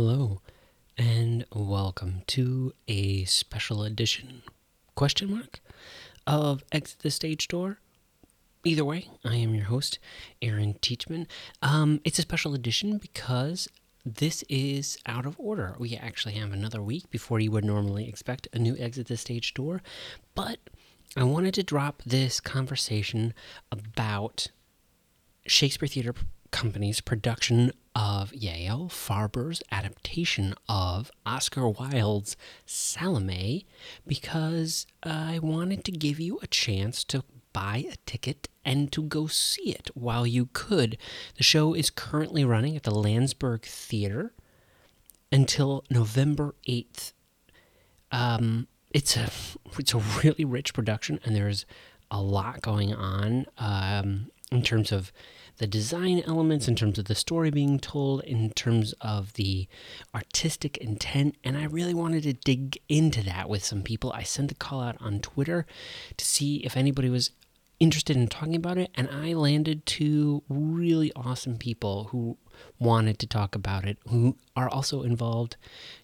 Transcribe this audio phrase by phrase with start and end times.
[0.00, 0.40] Hello,
[0.96, 4.42] and welcome to a special edition
[4.94, 5.58] question mark
[6.24, 7.80] of Exit the Stage Door.
[8.62, 9.98] Either way, I am your host,
[10.40, 11.26] Aaron Teachman.
[11.62, 13.66] Um, it's a special edition because
[14.06, 15.74] this is out of order.
[15.80, 19.52] We actually have another week before you would normally expect a new Exit the Stage
[19.52, 19.82] Door,
[20.36, 20.60] but
[21.16, 23.34] I wanted to drop this conversation
[23.72, 24.46] about
[25.44, 26.14] Shakespeare Theater
[26.50, 33.66] Company's production of Yael Farber's adaptation of Oscar Wilde's Salome
[34.06, 39.26] because I wanted to give you a chance to buy a ticket and to go
[39.26, 40.98] see it while you could.
[41.36, 44.32] The show is currently running at the Lansburgh Theater
[45.32, 47.12] until November 8th.
[48.12, 49.30] Um, it's a
[49.78, 51.66] it's a really rich production and there's
[52.10, 55.12] a lot going on um, in terms of
[55.58, 59.68] the design elements, in terms of the story being told, in terms of the
[60.14, 61.36] artistic intent.
[61.44, 64.12] And I really wanted to dig into that with some people.
[64.12, 65.66] I sent a call out on Twitter
[66.16, 67.32] to see if anybody was
[67.80, 68.90] interested in talking about it.
[68.94, 72.36] And I landed two really awesome people who
[72.78, 75.56] wanted to talk about it, who are also involved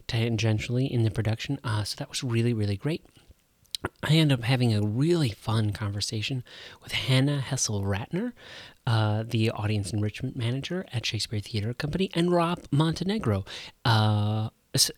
[0.07, 1.59] tangentially in the production.
[1.65, 3.05] Uh, so that was really, really great.
[4.03, 6.45] I ended up having a really fun conversation
[6.83, 8.33] with Hannah Hessel Ratner,
[8.87, 13.45] uh, the audience enrichment manager at Shakespeare Theater Company, and Rob Montenegro,
[13.85, 14.51] uh,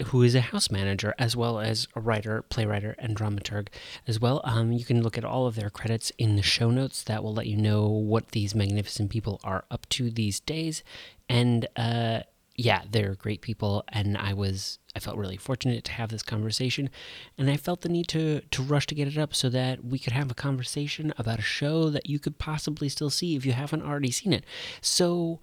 [0.06, 3.68] who is a house manager as well as a writer, playwright, and dramaturg
[4.08, 4.40] as well.
[4.44, 7.34] Um, you can look at all of their credits in the show notes that will
[7.34, 10.82] let you know what these magnificent people are up to these days.
[11.28, 12.20] And uh,
[12.56, 16.88] yeah, they're great people, and I was I felt really fortunate to have this conversation,
[17.36, 19.98] and I felt the need to to rush to get it up so that we
[19.98, 23.52] could have a conversation about a show that you could possibly still see if you
[23.52, 24.44] haven't already seen it.
[24.80, 25.40] So,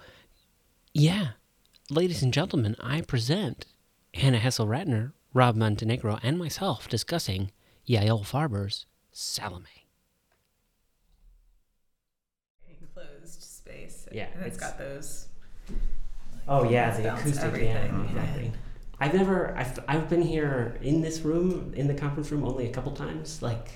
[0.93, 1.29] yeah,
[1.89, 3.67] ladies and gentlemen, I present
[4.15, 7.51] Hannah Hessel Ratner, Rob Montenegro, and myself discussing
[7.87, 9.87] Yael Farber's Salome.
[12.67, 14.07] Enclosed space.
[14.11, 15.27] Yeah, and it's it's- got those.
[16.47, 17.61] Oh yeah, Bounce the acoustic.
[17.63, 18.51] Yeah, exactly.
[18.99, 19.55] I've never.
[19.57, 23.41] I've I've been here in this room in the conference room only a couple times,
[23.41, 23.69] like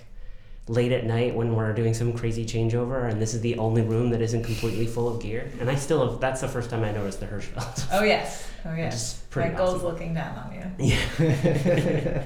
[0.67, 4.09] late at night when we're doing some crazy changeover, and this is the only room
[4.09, 5.50] that isn't completely full of gear.
[5.59, 6.19] And I still have.
[6.19, 7.88] That's the first time I noticed the Hirschfeld.
[7.91, 8.50] Oh yes.
[8.66, 9.23] Oh yes.
[9.35, 9.88] Michael's awesome.
[9.88, 10.63] looking down on you.
[10.95, 12.23] Yeah.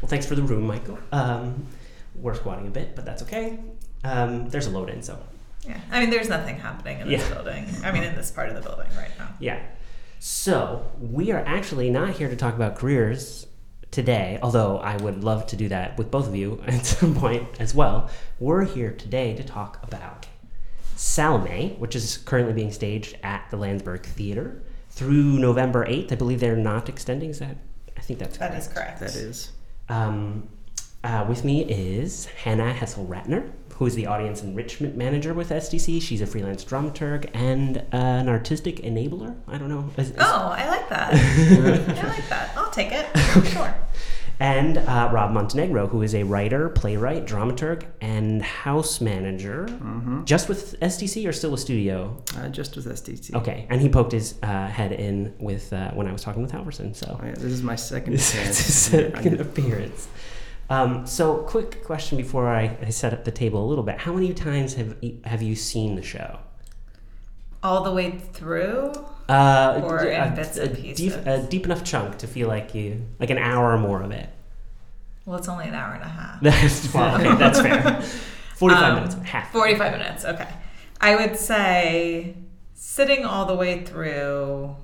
[0.00, 0.98] well, thanks for the room, Michael.
[1.12, 1.66] Um,
[2.16, 3.58] we're squatting a bit, but that's okay.
[4.04, 5.18] Um, there's a load in, so
[5.66, 5.78] Yeah.
[5.90, 7.34] I mean, there's nothing happening in this Yeah.
[7.34, 7.66] building.
[7.84, 9.28] I mean, in this part of the building right now.
[9.38, 9.58] Yeah.
[10.18, 13.46] So we are actually not here to talk about careers
[13.90, 17.46] today, although I would love to do that with both of you at some point
[17.58, 18.08] as well.
[18.38, 20.26] We're here today to talk about
[20.96, 26.12] Salome, which is currently being staged at the Lansburgh Theater through November 8th.
[26.12, 27.30] I believe they're not extending.
[27.30, 27.56] Is that?
[27.96, 28.66] I think that's That correct.
[28.66, 29.00] is correct.
[29.00, 29.52] That is.
[29.88, 30.48] Um,
[31.02, 36.00] uh, with me is Hannah Hessel Ratner, who is the audience enrichment manager with STC.
[36.02, 39.34] She's a freelance dramaturg and uh, an artistic enabler.
[39.48, 39.88] I don't know.
[39.96, 41.14] Is- is- Oh, I like that.
[42.04, 42.50] I like that.
[42.56, 43.06] I'll take it.
[43.46, 43.74] Sure.
[44.38, 49.64] And uh, Rob Montenegro, who is a writer, playwright, dramaturg, and house manager.
[49.68, 50.24] Mm-hmm.
[50.24, 52.22] Just with SDC or still with studio?
[52.36, 53.34] Uh, just with SDT.
[53.34, 56.52] Okay, and he poked his uh, head in with uh, when I was talking with
[56.52, 56.94] Halverson.
[56.94, 58.60] So Oh, yeah, this is my second This chance.
[58.60, 60.08] is his second appearance.
[60.70, 63.98] Um, so, quick question before I, I set up the table a little bit.
[63.98, 66.38] How many times have have you seen the show?
[67.62, 68.92] All the way through.
[69.28, 71.26] Uh, Or d- in a, bits a and deep, pieces?
[71.26, 74.28] a deep enough chunk to feel like you like an hour or more of it.
[75.26, 76.40] Well, it's only an hour and a half.
[76.42, 78.00] That's well, okay, that's fair.
[78.56, 79.52] Forty-five Um, minutes, half.
[79.52, 80.24] 45 minutes.
[80.24, 80.48] Okay.
[81.00, 82.34] I would say
[82.74, 84.74] sitting all the way through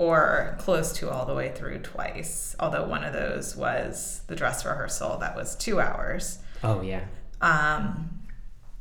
[0.00, 4.64] or close to all the way through twice, although one of those was the dress
[4.64, 6.38] rehearsal that was two hours.
[6.64, 7.04] Oh yeah.
[7.42, 8.19] Um,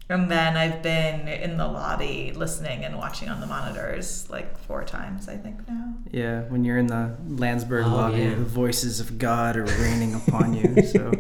[0.09, 4.84] and then I've been in the lobby listening and watching on the monitors like four
[4.84, 5.94] times, I think now.
[6.12, 8.30] Yeah, when you're in the Lansburgh Oh, lobby, yeah.
[8.30, 10.75] the voices of God are raining upon you.
[10.89, 11.13] So,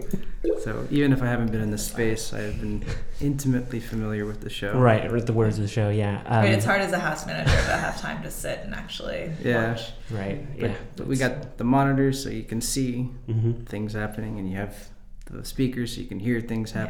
[0.63, 2.83] so even if I haven't been in the space, I have been
[3.21, 4.73] intimately familiar with the show.
[4.77, 5.89] Right, with the words of the show.
[5.89, 6.21] Yeah.
[6.25, 8.73] Um, I mean, it's hard as a house manager to have time to sit and
[8.73, 9.71] actually Yeah.
[9.73, 9.91] watch.
[10.09, 10.45] Right.
[10.59, 10.75] But, yeah.
[10.95, 14.75] but we got the monitors, so you can see hmm things happening, and you have
[15.29, 16.85] the speakers, so you can hear things Yeah.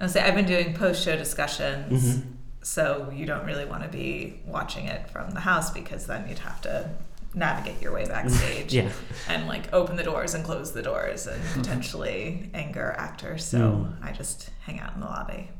[0.00, 2.16] I'll say I've been doing post show discussions.
[2.16, 2.22] Mhm.
[2.62, 6.38] So you don't really want to be watching it from the house because then you'd
[6.40, 6.90] have to
[7.34, 8.88] navigate your way backstage Yeah.
[9.28, 13.44] and like open the doors and close the doors and potentially anger actors.
[13.44, 13.94] So Mm.
[14.02, 15.50] I just hang out in the lobby.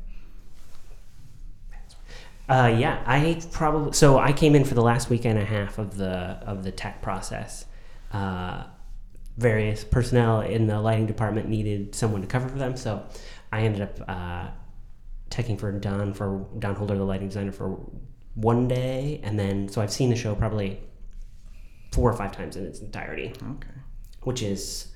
[2.47, 5.79] Uh, yeah, I probably so I came in for the last week and a half
[5.79, 7.65] of the of the tech process,
[8.13, 8.65] uh,
[9.37, 12.75] various personnel in the lighting department needed someone to cover for them.
[12.77, 13.01] So
[13.55, 14.47] I ended up uh,
[15.29, 17.79] taking for Don for Don Holder, the lighting designer, for
[18.35, 20.79] one day, and then so I've seen the show probably
[21.91, 23.69] four or five times in its entirety, Okay.
[24.23, 24.87] which is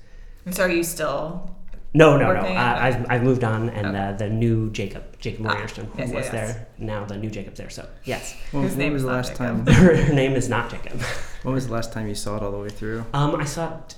[0.44, 1.56] And so are you still?
[1.94, 2.28] no, no, no.
[2.40, 3.98] Working I, on I've, I've moved on, and Okay.
[3.98, 6.32] uh, the new Jacob, Jacob Ah, Morierson, yes, was yes, yes.
[6.32, 6.68] there.
[6.78, 7.70] Now the new Jacob's there.
[7.70, 9.66] So yes, When, Whose when name was is the last Jacob?
[9.66, 9.74] time?
[9.82, 11.00] her name is not Jacob.
[11.44, 13.06] When was the last time you saw it all the way through?
[13.14, 13.96] Um, I saw it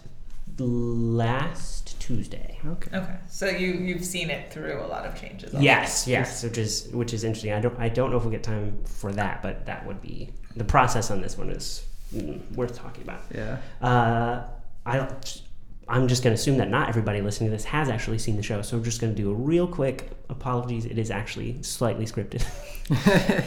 [0.59, 1.82] last
[2.17, 2.59] Tuesday.
[2.67, 2.97] Okay.
[2.97, 5.53] Okay, so you you've seen it through a lot of changes.
[5.53, 5.65] already.
[5.65, 7.53] Yes, yes, which is which is interesting.
[7.53, 10.31] I don't I don't know if we'll get time for that, but that would be
[10.57, 13.23] the process on this one is mm, worth talking about.
[13.35, 13.59] Yeah.
[13.81, 14.45] Uh,
[14.85, 15.43] I don't.
[15.89, 18.43] I'm just going to assume that not everybody listening to this has actually seen the
[18.43, 20.85] show, so we're just going to do a real quick apologies.
[20.85, 22.45] It is actually slightly scripted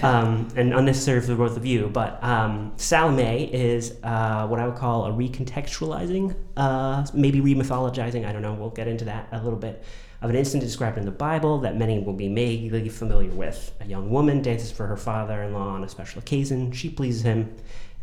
[0.03, 1.87] um, and unnecessary for both of you.
[1.87, 8.25] But um, Salome is uh, what I would call a recontextualizing, uh, maybe remythologizing.
[8.25, 8.53] I don't know.
[8.53, 9.83] We'll get into that a little bit.
[10.21, 13.73] Of an incident described in the Bible that many will be vaguely familiar with.
[13.81, 16.71] A young woman dances for her father in law on a special occasion.
[16.71, 17.55] She pleases him,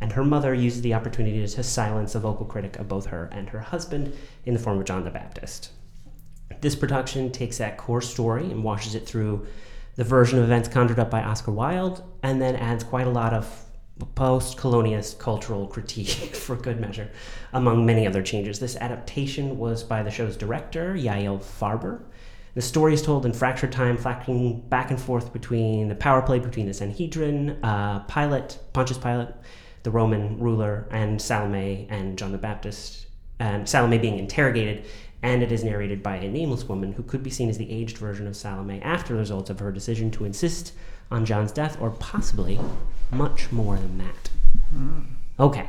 [0.02, 3.48] and her mother uses the opportunity to silence a vocal critic of both her and
[3.48, 4.12] her husband
[4.44, 5.70] in the form of John the Baptist.
[6.60, 9.46] This production takes that core story and washes it through
[9.94, 13.32] the version of events conjured up by Oscar Wilde, and then adds quite a lot
[13.32, 13.64] of
[14.16, 17.08] post colonialist cultural critique for good measure,
[17.52, 18.58] among many other changes.
[18.58, 22.02] This adaptation was by the show's director, Yael Farber.
[22.54, 26.40] The story is told in fractured time, flashing back and forth between the power play
[26.40, 29.28] between the Sanhedrin, uh, Pilate, Pontius Pilate,
[29.82, 33.06] the Roman ruler, and Salome and John the Baptist,
[33.38, 34.84] and Salome being interrogated,
[35.22, 37.98] and it is narrated by a nameless woman who could be seen as the aged
[37.98, 40.72] version of Salome after the results of her decision to insist
[41.10, 42.58] on John's death, or possibly
[43.10, 44.30] much more than that.
[45.38, 45.68] Okay.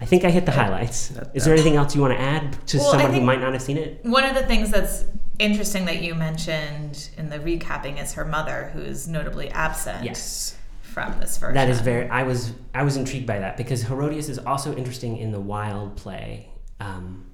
[0.00, 1.12] I think I hit the highlights.
[1.34, 3.52] Is there anything else you want to add to Well, I someone who might not
[3.52, 4.04] have seen it?
[4.04, 5.04] One of the things that's
[5.38, 10.56] interesting that you mentioned in the recapping is her mother, who's notably absent Yes.
[10.94, 11.54] From this version.
[11.54, 12.08] That is very.
[12.08, 15.96] I was I was intrigued by that because Herodias is also interesting in the Wilde
[15.96, 17.26] play, um,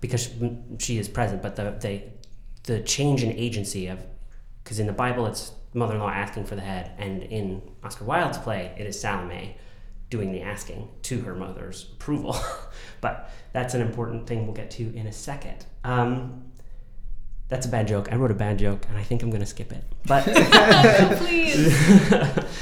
[0.00, 0.30] because
[0.78, 2.02] she is present, but the the
[2.62, 3.98] the change in agency of
[4.64, 8.74] because in the Bible it's mother-in-law asking for the head, and in Oscar Wilde's play
[8.78, 9.58] it is Salome
[10.08, 12.34] doing the asking to her mother's approval.
[13.02, 15.66] but that's an important thing we'll get to in a second.
[15.84, 16.47] Um,
[17.48, 18.12] that's a bad joke.
[18.12, 19.82] I wrote a bad joke, and I think I'm going to skip it.
[20.06, 20.24] But
[21.18, 21.74] Please.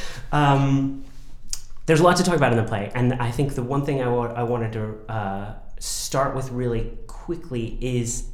[0.33, 1.05] um,
[1.87, 4.03] there's a lot to talk about in the play, and I think the one thing
[4.03, 8.29] I wa- I wanted to uh, start with really quickly is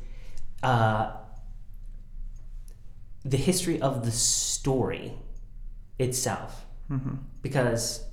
[0.62, 1.12] uh,
[3.24, 5.14] the history of the story
[5.98, 6.64] itself,
[7.42, 8.04] because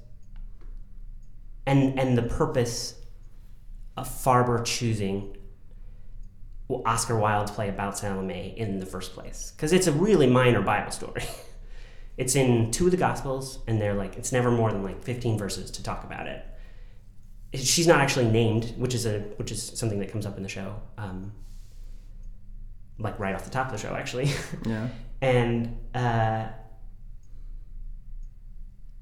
[1.66, 2.96] and and the purpose
[3.96, 5.36] of Farber choosing
[6.70, 10.92] Oscar Wilde's play about Salome in the first place, because it's a really minor Bible
[10.92, 11.24] story.
[12.18, 15.38] It's in two of the Gospels, and they're like it's never more than like 15
[15.38, 16.46] verses to talk about it.
[17.54, 20.50] She's not actually named, which is a which is something that comes up in the
[20.50, 21.32] show, um,
[22.98, 24.30] like right off the top of the show, actually.
[24.66, 24.90] Yeah.
[25.22, 26.48] and uh,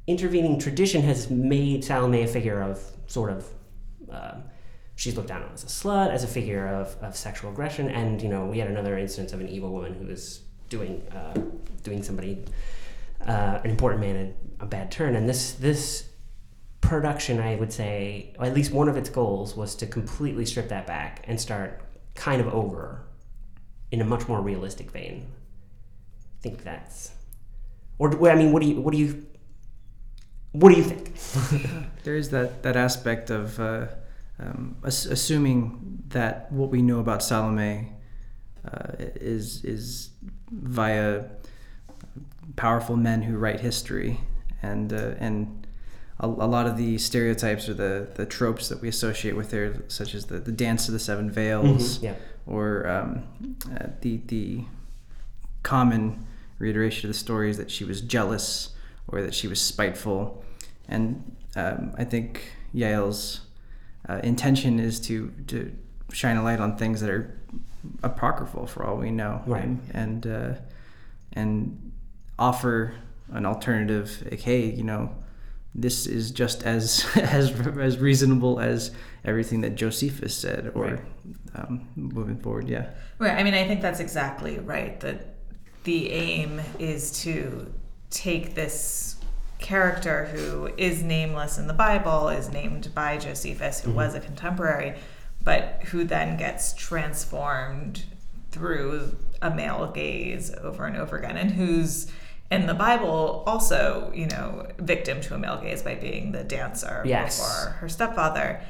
[0.05, 3.47] intervening tradition has made Salome a figure of sort of.
[4.11, 4.43] um
[4.97, 8.21] she's looked down on as a slut, as a figure of, of sexual aggression, and
[8.21, 11.39] you know we had another instance of an evil woman who was doing uh,
[11.83, 12.43] doing somebody
[13.25, 16.09] uh, an important man a, a bad turn, and this this
[16.81, 20.87] production, I would say, at least one of its goals was to completely strip that
[20.87, 21.81] back and start
[22.15, 23.03] kind of over
[23.91, 25.27] in a much more realistic vein.
[26.39, 27.11] I think that's,
[27.99, 29.25] or I mean, what do you what do you
[30.53, 31.13] what do you think?
[32.03, 33.87] There is that, that aspect of uh,
[34.39, 37.91] um, ass- assuming that what we know about Salome
[38.65, 40.09] uh, is is
[40.51, 41.25] via
[42.55, 44.19] powerful men who write history,
[44.61, 45.67] and uh, and
[46.19, 49.83] a, a lot of the stereotypes or the, the tropes that we associate with her,
[49.87, 52.15] such as the, the dance of the seven veils, yeah.
[52.45, 53.23] or um,
[53.73, 54.65] uh, the the
[55.63, 56.25] common
[56.59, 58.69] reiteration of the story is that she was jealous
[59.07, 60.43] or that she was spiteful,
[60.87, 63.41] and um, I think Yael's
[64.09, 65.71] uh, intention is to to
[66.11, 67.39] shine a light on things that are
[68.03, 69.63] apocryphal for all we know, Right.
[69.63, 70.53] and and, uh,
[71.33, 71.91] and
[72.39, 72.93] offer
[73.31, 74.23] an alternative.
[74.29, 75.15] Like, hey, you know.
[75.79, 78.89] This is just as as as reasonable as
[79.23, 80.99] everything that Josephus said, or Right.
[81.53, 82.67] um, moving forward.
[82.67, 82.87] Yeah.
[83.19, 83.37] Right.
[83.37, 84.99] I mean, I think that's exactly right.
[85.01, 85.35] That
[85.83, 87.71] the aim is to
[88.09, 89.16] take this
[89.59, 94.95] character who is nameless in the Bible is named by Josephus, who was a contemporary,
[95.43, 98.03] but who then gets transformed
[98.51, 102.11] through a male gaze over and over again, and who's
[102.49, 107.03] in the Bible also, you know, victim to a male gaze by being the dancer
[107.05, 107.37] Yes.
[107.39, 108.61] before her stepfather,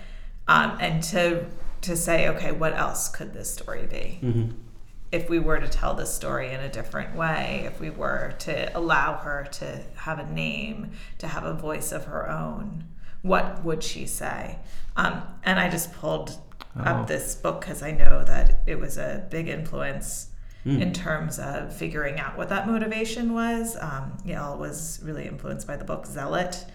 [0.47, 1.45] um, and to
[1.81, 4.19] to say, okay, what else could this story be?
[4.23, 4.51] Mm-hmm.
[5.11, 8.77] If we were to tell this story in a different way, if we were to
[8.77, 12.83] allow her to have a name, to have a voice of her own,
[13.21, 14.59] what would she say?
[14.95, 16.37] Um, and I just pulled
[16.79, 16.81] Oh.
[16.83, 20.27] up this book because I know that it was a big influence
[20.65, 23.77] in terms of figuring out what that motivation was.
[23.79, 26.65] Um, Yael was really influenced by the book Zealot,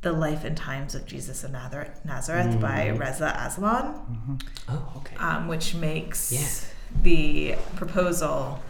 [0.00, 5.14] The Life and Times of Jesus of Nazareth, Nazareth by Reza Aslan, Oh, okay.
[5.16, 6.71] um, which makes Yeah.
[7.02, 8.62] The proposal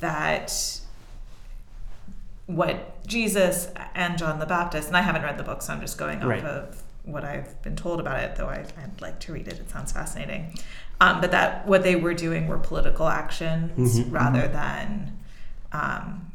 [0.00, 0.52] that
[2.46, 5.96] what Jesus and John the Baptist, and I haven't read the book, so I'm just
[5.98, 6.44] going off Right.
[6.44, 9.54] of what I've been told about it, though I, I'd like to read it.
[9.54, 10.54] It sounds fascinating.
[11.00, 15.18] Um, but that what they were doing were political actions Mhm, rather than
[15.72, 16.30] um,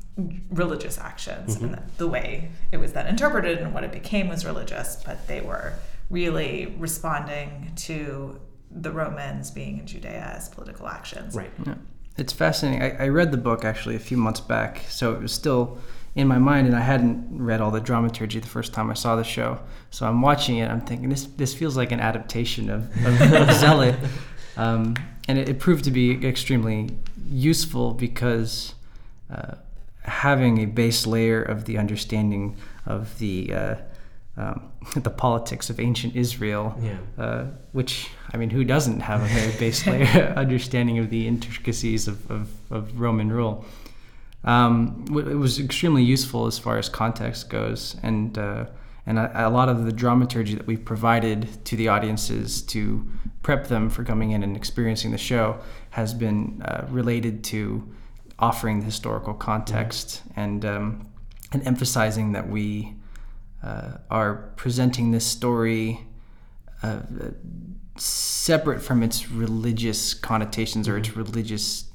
[0.49, 1.57] religious actions.
[1.57, 1.61] Mhm.
[1.63, 5.27] And the, the way it was then interpreted and what it became was religious, but
[5.27, 5.73] they were
[6.09, 8.39] really responding to
[8.71, 11.35] the Romans being in Judea as political actions.
[11.35, 11.51] right.
[11.65, 11.75] Yeah.
[12.17, 12.81] It's fascinating.
[12.81, 15.77] I, I read the book actually a few months back, so it was still
[16.15, 19.15] in my mind, and I hadn't read all the dramaturgy the first time I saw
[19.15, 19.59] the show.
[19.91, 20.67] So I'm watching it.
[20.71, 23.95] I'm thinking this this feels like an adaptation of, of, of Zealot,
[24.57, 24.95] um,
[25.27, 26.89] and it, it proved to be extremely
[27.29, 28.73] useful because
[29.31, 29.55] uh,
[30.01, 32.55] having a base layer of the understanding
[32.87, 33.75] of the uh,
[34.37, 36.97] um, the politics of ancient Israel Yeah.
[37.23, 42.07] uh, which I mean, who doesn't have a very base layer understanding of the intricacies
[42.07, 43.65] of, of, of Roman rule?
[44.43, 48.65] Um, it was extremely useful as far as context goes, and uh,
[49.05, 53.09] and a, a lot of the dramaturgy that we provided to the audiences to
[53.41, 55.59] prep them for coming in and experiencing the show
[55.91, 57.89] has been uh, related to
[58.39, 61.07] offering the historical context and um,
[61.51, 62.93] and emphasizing that we
[63.63, 66.05] uh, are presenting this story
[66.83, 66.99] uh,
[67.99, 71.85] separate from its religious connotations or its religious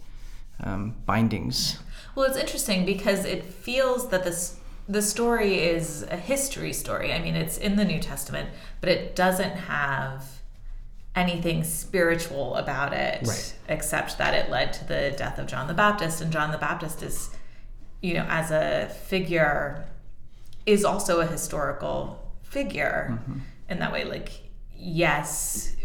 [0.62, 1.78] um, bindings.
[2.14, 7.12] Well, it's interesting because it feels that this the story is a history story.
[7.12, 10.24] I mean, it's in the New Testament, but it doesn't have
[11.14, 13.54] anything spiritual about it Right.
[13.68, 17.02] except that it led to the death of John the Baptist and John the Baptist
[17.02, 17.30] is
[18.00, 19.84] you know, as a figure
[20.66, 23.18] is also a historical figure
[23.68, 24.32] in that way like
[24.74, 25.76] yes,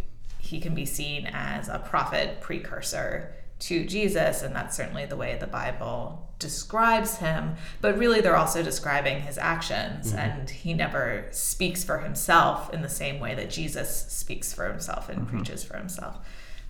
[0.48, 5.36] he can be seen as a prophet precursor to Jesus, and that's certainly the way
[5.40, 7.56] the Bible describes him.
[7.82, 12.90] But really, they're also describing his actions, and he never speaks for himself in the
[12.90, 16.18] same way that Jesus speaks for himself and preaches for himself.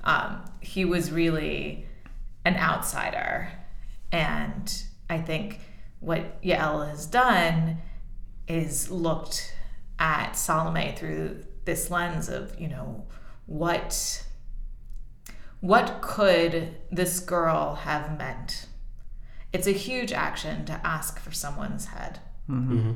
[0.03, 1.85] Um, he was really
[2.45, 3.51] an outsider,
[4.11, 5.59] and I think
[5.99, 7.79] what Yael has done
[8.47, 9.53] is looked
[9.99, 13.05] at Salome through this lens of, you know,
[13.47, 14.23] what
[15.59, 18.67] what could this girl have meant?
[19.51, 22.19] It's a huge action to ask for someone's head.
[22.49, 22.91] Mm-hmm.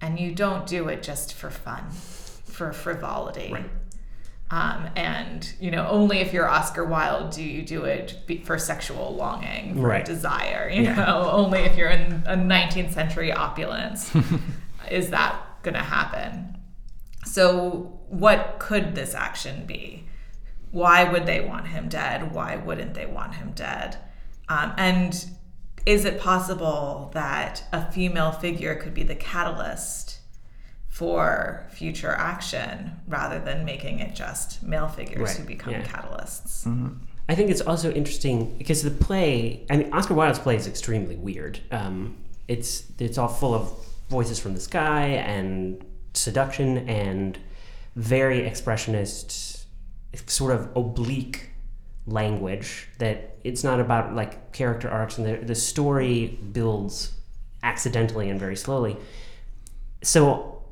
[0.00, 3.50] And you don't do it just for fun, for frivolity.
[3.52, 3.70] Right.
[4.52, 9.14] Um, and you know, only if you're Oscar Wilde do you do it for sexual
[9.14, 10.04] longing, for Right.
[10.04, 10.70] desire.
[10.72, 10.94] You Yeah.
[10.94, 14.10] know, only if you're in a 19th century opulence
[14.90, 16.56] is that going to happen.
[17.24, 20.04] So, what could this action be?
[20.70, 22.32] Why would they want him dead?
[22.32, 23.98] Why wouldn't they want him dead?
[24.48, 25.26] Um, and
[25.86, 30.20] is it possible that a female figure could be the catalyst
[30.88, 35.82] for future action rather than making it just male figures Right, who become yeah.
[35.82, 36.98] catalysts?
[37.28, 39.64] I think it's also interesting because the play.
[39.70, 41.60] I mean, Oscar Wilde's play is extremely weird.
[41.70, 42.16] Um,
[42.48, 43.72] it's it's all full of
[44.08, 45.84] voices from the sky and
[46.14, 47.38] seduction and
[47.96, 49.64] very expressionist,
[50.26, 51.50] sort of oblique
[52.06, 52.88] language.
[52.98, 57.12] That it's not about like character arcs and the the story builds
[57.62, 58.96] accidentally and very slowly.
[60.02, 60.62] So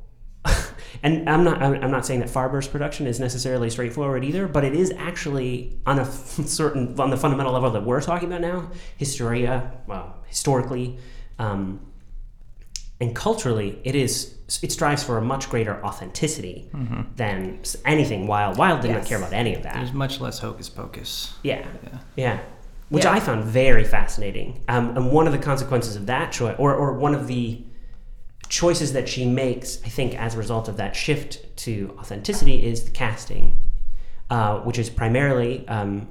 [1.03, 4.73] and I'm not I'm not saying that Farber's production is necessarily straightforward either, but it
[4.73, 9.71] is actually on a certain on the fundamental level that we're talking about now, Historia,
[9.87, 10.97] well, historically,
[11.37, 11.79] um,
[13.01, 16.69] and culturally, it is it strives for a much greater authenticity
[17.15, 19.07] than anything Wilde Wilde did not Yes.
[19.07, 19.75] care about any of that.
[19.75, 21.33] There's much less hocus pocus.
[21.43, 21.97] Yeah, Yeah.
[22.15, 22.39] yeah.
[22.89, 23.11] Which Yeah.
[23.13, 24.61] I found very fascinating.
[24.67, 27.61] Um, and one of the consequences of that choice, or, or one of the
[28.49, 32.85] choices that she makes, I think, as a result of that shift to authenticity, is
[32.85, 33.55] the casting,
[34.31, 36.07] uh, which is primarily um,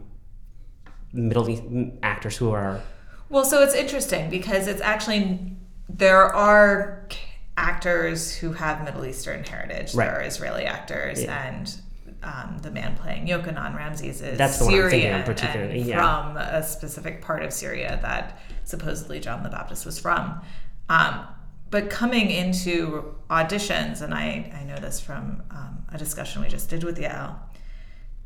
[1.13, 1.65] Middle East
[2.05, 2.81] actors who are.
[3.29, 5.57] Well, so it's interesting because it's actually
[5.89, 7.09] there are
[7.57, 9.95] actors who have Middle Eastern heritage.
[9.95, 10.07] Right.
[10.07, 11.47] There are Israeli actors, Yeah.
[11.47, 11.75] and
[12.23, 16.25] um, the man playing Yochanan Ramses is That's the Syrian particularly, yeah.
[16.25, 20.41] from a specific part of Syria that supposedly John the Baptist was from.
[20.89, 21.27] Um,
[21.71, 26.71] but coming into auditions, and I, I know this from um, a discussion we just
[26.71, 27.37] did with Yael,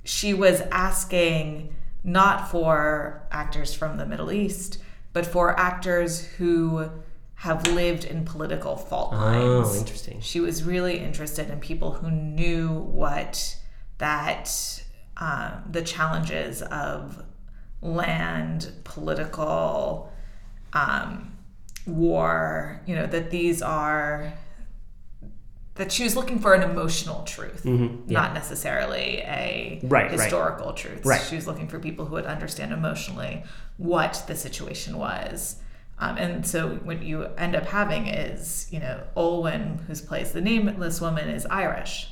[0.04, 4.78] she was asking not for actors from the Middle East,
[5.12, 6.88] but for actors who
[7.42, 9.74] have lived in political fault lines.
[9.74, 10.20] Oh, interesting.
[10.20, 13.56] She was really interested in people who knew what
[13.98, 14.48] that
[15.16, 17.20] um, the challenges of
[17.80, 20.12] land, political,
[20.72, 21.36] um,
[21.84, 22.80] war.
[22.86, 24.32] You know that these are
[25.74, 29.88] that she was looking for an emotional truth, not necessarily a Mm-hmm.
[29.88, 30.12] Right, right.
[30.12, 31.04] historical truth.
[31.04, 31.20] Right.
[31.28, 33.42] She was looking for people who would understand emotionally
[33.78, 35.56] what the situation was.
[36.02, 40.40] Um, and so what you end up having is, you know, Olwen, who plays the
[40.40, 42.08] nameless woman, is Irish.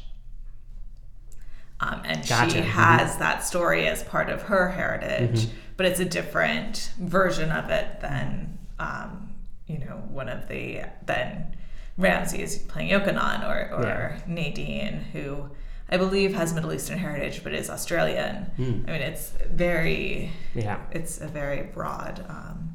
[1.81, 2.51] Um, and Gotcha.
[2.51, 2.65] she Mhm.
[2.67, 8.01] has that story as part of her heritage, but it's a different version of it
[8.01, 9.35] than, um,
[9.67, 11.57] you know, one of the, than
[11.99, 14.19] Ramses playing Yochanan or, or Yeah.
[14.27, 15.51] Nadine, who
[15.89, 18.45] I believe has Middle Eastern heritage but is Australian.
[18.57, 18.85] Hmm.
[18.87, 20.79] I mean, it's very, Yeah.
[20.93, 22.70] it's a very broad um,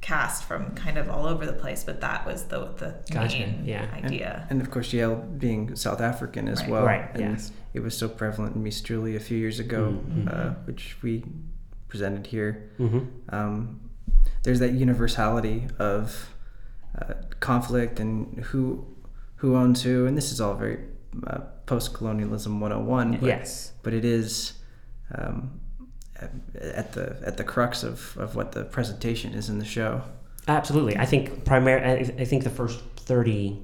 [0.00, 3.62] cast from kind of all over the place, but that was the the Gotcha, main
[3.66, 3.86] yeah.
[4.02, 4.46] Idea.
[4.50, 6.70] and of course, Yael being South African as Right.
[6.70, 6.84] well.
[6.86, 7.52] Right, And yes.
[7.74, 10.32] it was so prevalent in Mies Julie a few years ago, Mhm.
[10.34, 11.24] uh, which we
[11.88, 12.70] presented here.
[12.78, 13.80] hmm Um,
[14.42, 16.34] there's that universality of
[16.98, 18.84] uh, conflict and who
[19.36, 20.78] who owns who, and this is all very
[21.26, 23.12] uh, post-colonialism 101.
[23.12, 23.72] But, Yes.
[23.82, 24.54] but it is
[25.14, 25.59] um,
[26.60, 30.02] at the at the crux of, of what the presentation is in the show.
[30.48, 30.96] Absolutely.
[30.96, 31.82] I think primary.
[31.82, 33.58] I I think the first 30,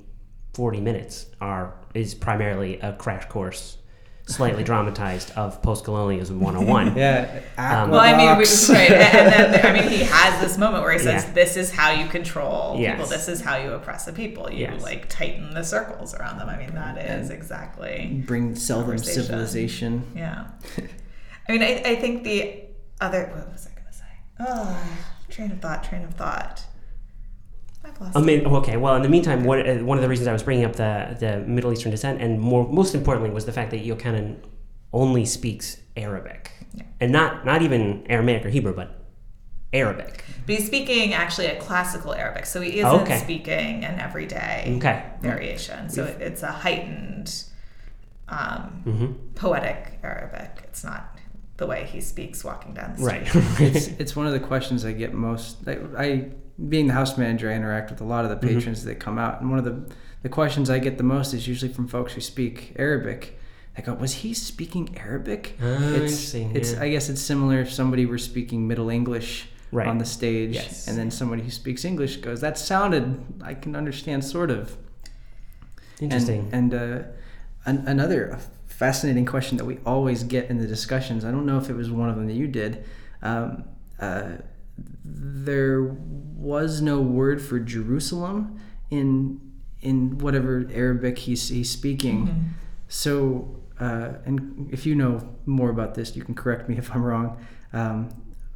[0.54, 3.78] 40 minutes are is primarily a crash course,
[4.26, 6.96] slightly dramatized of post-colonialism 101.
[6.96, 10.82] Yeah, Um, Well, I mean, we, right, and then I mean, he has this moment
[10.84, 11.32] where he says, Yeah.
[11.32, 12.92] "This is how you control Yes.
[12.96, 13.06] people.
[13.08, 14.50] This is how you oppress the people.
[14.52, 14.82] You Yes.
[14.82, 18.88] like tighten the circles around them." I mean, that is And- exactly bring sell them
[18.90, 19.22] Conversation.
[19.22, 20.02] civilization.
[20.14, 20.44] yeah.
[21.48, 22.62] I mean, I, I think the
[23.00, 24.04] other what was I going to say?
[24.40, 24.98] Oh,
[25.30, 26.64] train of thought, train of thought.
[27.84, 28.16] I've lost.
[28.16, 28.76] I mean, okay.
[28.76, 31.16] Well, in the meantime, what, uh, one of the reasons I was bringing up the
[31.18, 34.36] the Middle Eastern descent, and more most importantly, was the fact that Yochanan
[34.92, 36.84] only speaks Arabic, Yeah.
[37.00, 39.04] and not not even Aramaic or Hebrew, but
[39.72, 40.24] Arabic.
[40.46, 43.18] But he's speaking actually a classical Arabic, so he isn't Okay.
[43.18, 45.04] speaking an everyday Okay.
[45.20, 45.90] variation.
[45.90, 47.44] So it, it's a heightened,
[48.28, 50.62] um, hmm poetic Arabic.
[50.64, 51.15] It's not
[51.56, 53.34] the way he speaks walking down the street.
[53.34, 53.60] Right.
[53.74, 55.58] it's it's one of the questions I get most.
[55.66, 56.28] I, I
[56.68, 58.56] being the house manager, I interact with a lot of the Mm-hmm.
[58.58, 61.46] patrons that come out, and one of the the questions I get the most is
[61.46, 63.38] usually from folks who speak Arabic.
[63.78, 65.56] I go, was he speaking Arabic?
[65.60, 66.82] Ah, it's interesting, it's yeah.
[66.82, 69.86] I guess it's similar if somebody were speaking Middle English Right.
[69.88, 70.88] on the stage, Yes.
[70.88, 74.76] and then somebody who speaks English goes, that sounded I can understand sort of.
[76.00, 76.48] Interesting.
[76.52, 77.06] And, and uh,
[77.66, 78.38] an, another
[78.76, 81.90] fascinating question that we always get in the discussions, I don't know if it was
[81.90, 82.84] one of them that you did.
[83.22, 83.64] Um,
[83.98, 84.32] uh,
[85.02, 88.60] there was no word for Jerusalem
[88.90, 89.40] in
[89.80, 92.54] in whatever Arabic he's, he's speaking.
[92.88, 97.02] So, uh, and if you know more about this, you can correct me if I'm
[97.02, 97.38] wrong.
[97.72, 98.08] Um,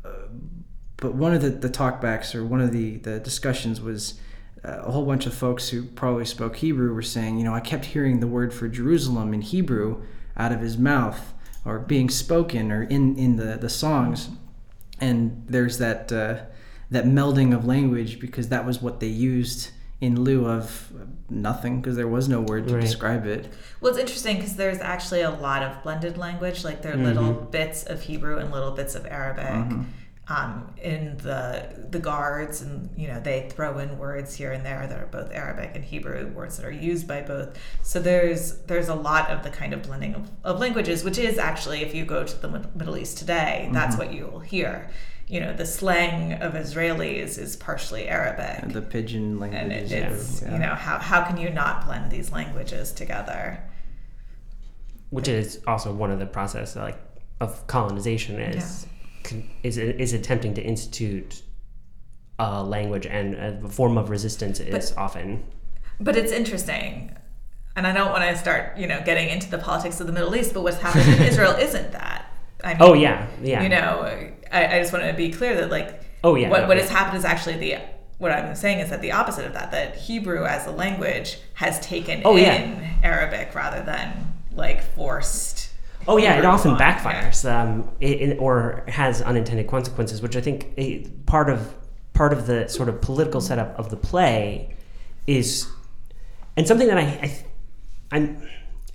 [0.05, 0.09] uh,
[0.97, 4.21] but one of the, the talkbacks or one of the, the discussions was
[4.63, 7.87] a whole bunch of folks who probably spoke Hebrew were saying, you know, I kept
[7.87, 10.03] hearing the word for Jerusalem in Hebrew
[10.37, 11.33] out of his mouth
[11.65, 14.29] or being spoken or in, in the, the songs.
[15.01, 16.41] And there's that, uh,
[16.91, 19.71] that melding of language because that was what they used
[20.01, 20.91] in lieu of
[21.29, 22.81] nothing because there was no word to Right.
[22.81, 23.53] describe it.
[23.81, 26.65] Well, it's interesting because there's actually a lot of blended language.
[26.65, 29.79] Like there are little bits of Hebrew and little bits of Arabic.
[30.31, 34.87] Um, in the the guards, and you know they throw in words here and there
[34.87, 37.59] that are both Arabic and Hebrew words that are used by both.
[37.83, 41.37] So there's there's a lot of the kind of blending of, of languages, which is
[41.37, 44.89] actually if you go to the Middle East today, that's what you will hear.
[45.27, 50.43] You know, the slang of Israelis is partially Arabic, And the pidgin and it, it's
[50.43, 50.53] yeah.
[50.53, 53.61] you know how how can you not blend these languages together?
[55.11, 56.99] which is also one of the process like
[57.41, 59.00] of colonization is con-
[59.63, 61.43] is is attempting to institute
[62.39, 65.45] a language and a form of resistance is often
[66.01, 67.15] But it's interesting,
[67.77, 70.35] and I don't want to start, you know, getting into the politics of the Middle
[70.35, 70.55] East.
[70.55, 72.33] But what's happening in Israel isn't that.
[72.65, 73.63] I oh, mean, Oh yeah, yeah.
[73.63, 76.69] You know, I, I just want to be clear that like, Oh, yeah, what no,
[76.69, 76.83] what yeah.
[76.85, 77.77] has happened is actually the
[78.19, 79.71] what I'm saying is that the opposite of that.
[79.71, 82.95] That Hebrew as a language has taken Oh, in yeah.
[83.03, 85.70] Arabic rather than like forced.
[86.11, 90.73] Oh yeah, it often backfires, um, it, it- or has unintended consequences, which I think
[90.77, 91.73] eh, part of
[92.15, 94.75] part of the sort of political setup of the play
[95.29, 95.69] is,
[96.57, 97.45] and something that I I,
[98.11, 98.43] I'm,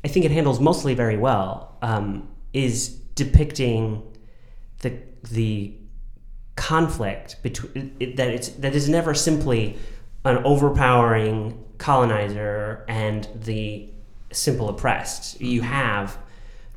[0.04, 4.04] I think it handles mostly very well um, is depicting
[4.82, 4.91] the
[5.32, 5.73] the
[6.58, 9.78] conflict between it, that it's that is never simply
[10.25, 13.89] an overpowering colonizer and the
[14.34, 15.39] simple oppressed.
[15.39, 16.17] You have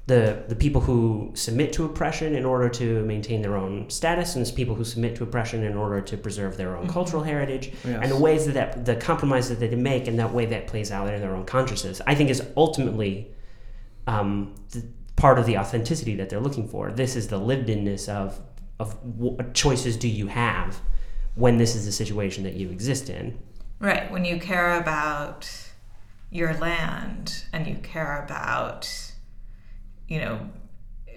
[0.09, 4.45] the the people who submit to oppression in order to maintain their own status, and
[4.45, 8.01] there's people who submit to oppression in order to preserve their own cultural heritage, Yes.
[8.03, 10.91] and the ways that, that the compromises that they make, and that way that plays
[10.91, 12.01] out in their own consciousness.
[12.07, 13.31] I think is ultimately
[14.07, 14.83] um, the,
[15.17, 16.91] part of the authenticity that they're looking for.
[16.91, 18.41] This is the lived-inness of
[18.81, 20.81] of what choices do you have
[21.35, 23.37] when this is the situation that you exist in.
[23.81, 24.11] Right.
[24.11, 25.51] When you care about
[26.31, 28.89] your land and you care about,
[30.09, 30.41] you know,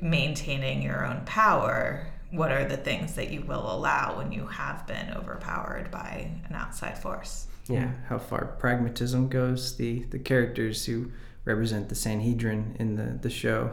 [0.01, 4.85] maintaining your own power, what are the things that you will allow when you have
[4.87, 7.47] been overpowered by an outside force?
[7.67, 7.91] Yeah.
[8.09, 9.77] how far pragmatism goes.
[9.77, 11.11] The the characters who
[11.45, 13.71] represent the Sanhedrin in the the show,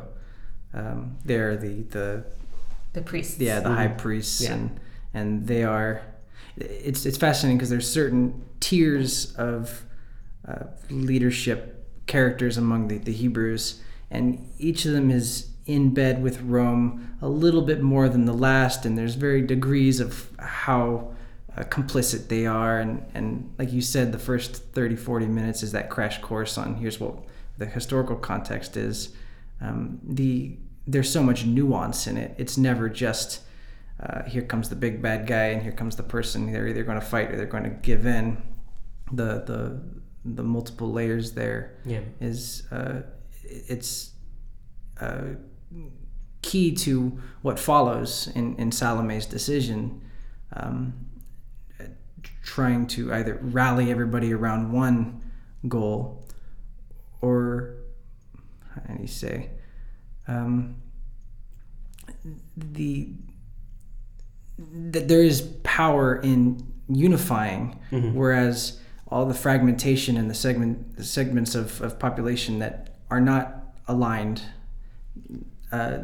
[0.73, 2.25] um, they're the the
[2.93, 3.41] The priests.
[3.41, 4.53] yeah the high priests Yeah.
[4.55, 4.81] and
[5.15, 6.03] and they are.
[6.57, 9.85] It's it's fascinating because there's certain tiers of
[10.47, 16.40] uh, leadership characters among the, the Hebrews, and each of them is in bed with
[16.42, 21.12] Rome a little bit more than the last, and there's very degrees of how
[21.57, 22.79] uh, complicit they are.
[22.81, 26.77] And, and like you said, the first 30, 40 minutes is that crash course on
[26.77, 27.14] here's what
[27.59, 29.11] the historical context is.
[29.61, 32.35] Um, the There's so much nuance in it.
[32.38, 33.40] It's never just
[34.01, 36.51] uh, here comes the big bad guy and here comes the person.
[36.53, 38.40] They're either going to fight or they're going to give in.
[39.12, 39.81] The, the,
[40.25, 42.01] the multiple layers there Yeah.
[42.21, 43.01] is uh,
[43.49, 44.13] it's
[45.01, 45.35] uh,
[46.43, 50.01] key to what follows in, in Salome's decision,
[50.55, 50.93] um,
[52.43, 55.23] trying to either rally everybody around one
[55.67, 56.27] goal
[57.21, 57.75] or,
[58.75, 59.51] how do you say,
[60.27, 60.77] um,
[62.57, 63.11] the
[64.59, 67.79] that there is power in unifying,
[68.15, 73.55] whereas all the fragmentation and the segment the segments of, of population that are not
[73.87, 74.42] aligned
[75.73, 75.99] uh,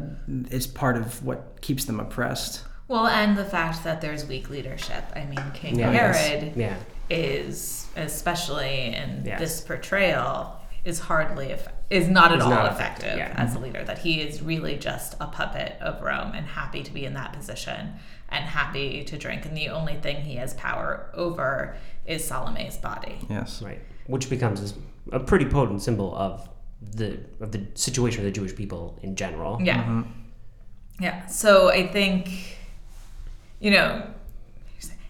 [0.49, 2.63] is part of what keeps them oppressed.
[2.87, 5.03] Well, and the fact that there's weak leadership.
[5.15, 5.91] I mean, King Yeah.
[5.91, 6.75] Herod Yeah.
[7.09, 9.39] is, especially in Yes.
[9.39, 13.43] this portrayal, is hardly eff- is not at Is all not effective, effective, yeah.
[13.43, 13.83] as a leader.
[13.83, 17.33] That he is really just a puppet of Rome and happy to be in that
[17.33, 17.93] position
[18.29, 19.45] and happy to drink.
[19.45, 23.17] And the only thing he has power over is Salome's body.
[23.29, 23.63] Yes.
[23.63, 23.81] Right.
[24.05, 24.75] Which becomes
[25.11, 26.47] a pretty potent symbol of
[26.91, 29.59] the of the situation of the Jewish people in general.
[29.61, 29.83] Yeah.
[29.83, 30.01] Mm-hmm.
[30.99, 31.25] Yeah.
[31.27, 32.57] So I think,
[33.59, 34.07] you know,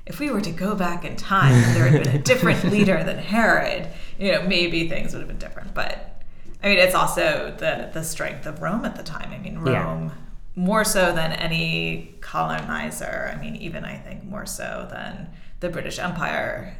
[0.05, 3.03] if we were to go back in time and there had been a different leader
[3.03, 3.87] than Herod,
[4.19, 5.73] you know, maybe things would have been different.
[5.73, 6.23] But
[6.63, 9.31] I mean, it's also the the strength of Rome at the time.
[9.31, 9.83] I mean, Yeah.
[9.83, 10.11] Rome
[10.55, 13.31] more so than any colonizer.
[13.33, 16.77] I mean, even I think more so than the British Empire.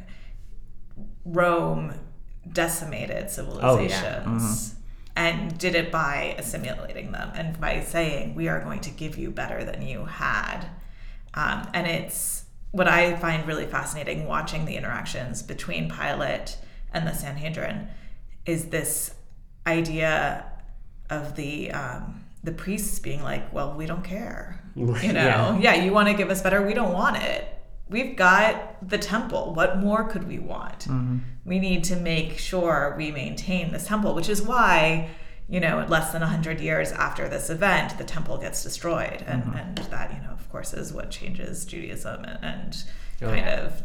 [1.24, 1.92] Rome
[2.52, 4.75] decimated oh, civilizations mm-hmm.
[5.16, 9.30] And did it by assimilating them and by saying we are going to give you
[9.30, 10.66] better than you had.
[11.34, 16.58] Um, and it's what i find really fascinating watching the interactions between pilate
[16.92, 17.88] and the sanhedrin
[18.44, 19.14] is this
[19.66, 20.44] idea
[21.08, 24.62] of the um, the priests being like well we don't care.
[24.74, 25.58] You know?
[25.58, 25.58] Yeah.
[25.58, 26.60] yeah, you want to give us better?
[26.66, 27.55] We don't want it
[27.88, 29.54] we've got the temple.
[29.54, 30.86] What more could we want?
[31.44, 35.10] We need to make sure we maintain this temple which is why
[35.48, 39.22] you know less than 100 years after this event the temple gets destroyed.
[39.26, 42.84] And, and that you know of course is what changes judaism and, and
[43.22, 43.60] Oh, kind yeah.
[43.64, 43.82] of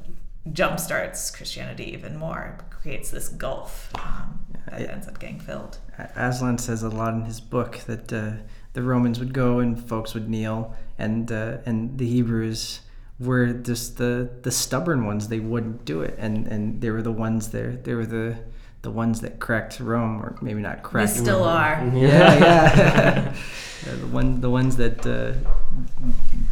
[0.52, 5.78] jumpstarts christianity even more creates this gulf um, that it- ends up getting filled.
[6.16, 8.32] Aslan says a lot in his book that uh,
[8.74, 12.82] the Romans would go and folks would kneel, and uh, and the Hebrews
[13.22, 15.28] were just the the stubborn ones.
[15.28, 17.78] They wouldn't do it, and and they were the ones there.
[17.84, 18.38] They were the
[18.82, 21.12] the ones that cracked Rome, or maybe not they cracked.
[21.12, 21.58] still mm-hmm.
[21.58, 21.98] are mm-hmm.
[21.98, 23.36] yeah, yeah.
[23.84, 25.06] Yeah, the one the ones that.
[25.06, 25.34] Uh,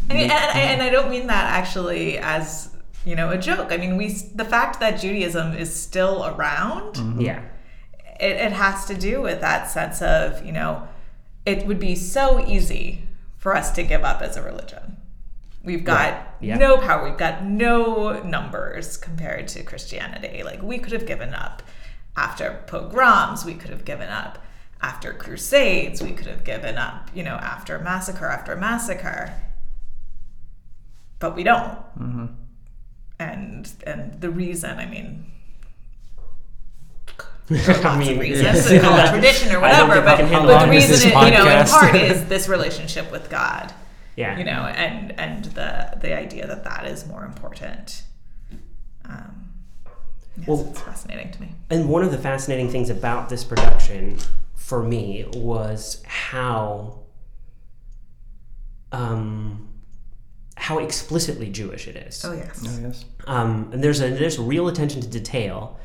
[0.10, 0.82] I mean, and, and mm-hmm.
[0.82, 3.71] I don't mean that actually as you know, a joke.
[3.71, 7.41] I mean, we the fact that Judaism is still around, Yeah.
[8.19, 10.88] it, it has to do with that sense of, you know,
[11.45, 14.97] it would be so easy for us to give up as a religion.
[15.63, 16.25] We've got Right.
[16.39, 16.57] Yeah.
[16.57, 20.41] no power, we've got no numbers compared to Christianity.
[20.43, 21.61] Like, we could have given up
[22.15, 24.39] after pogroms, we could have given up
[24.81, 29.33] after crusades, we could have given up, you know, after massacre after massacre.
[31.19, 31.77] But we don't.
[33.19, 35.25] And and the reason, I mean,
[37.49, 38.69] lots I mean, of reasons, yes.
[38.69, 40.01] they call it tradition or whatever.
[40.01, 43.73] But, but the reason, it, you know, in part is this relationship with God.
[44.19, 44.38] Yeah.
[44.38, 48.03] You know, and and the the idea that that is more important.
[49.05, 49.53] Um,
[50.38, 51.55] yes, Well- it's fascinating to me.
[51.69, 54.17] And one of the fascinating things about this production
[54.55, 56.99] for me was how
[58.91, 59.69] um,
[60.58, 62.25] how explicitly Jewish it is.
[62.25, 62.62] Oh yes.
[62.67, 63.05] Oh, yes.
[63.25, 65.79] Um, and there's a there's real attention to detail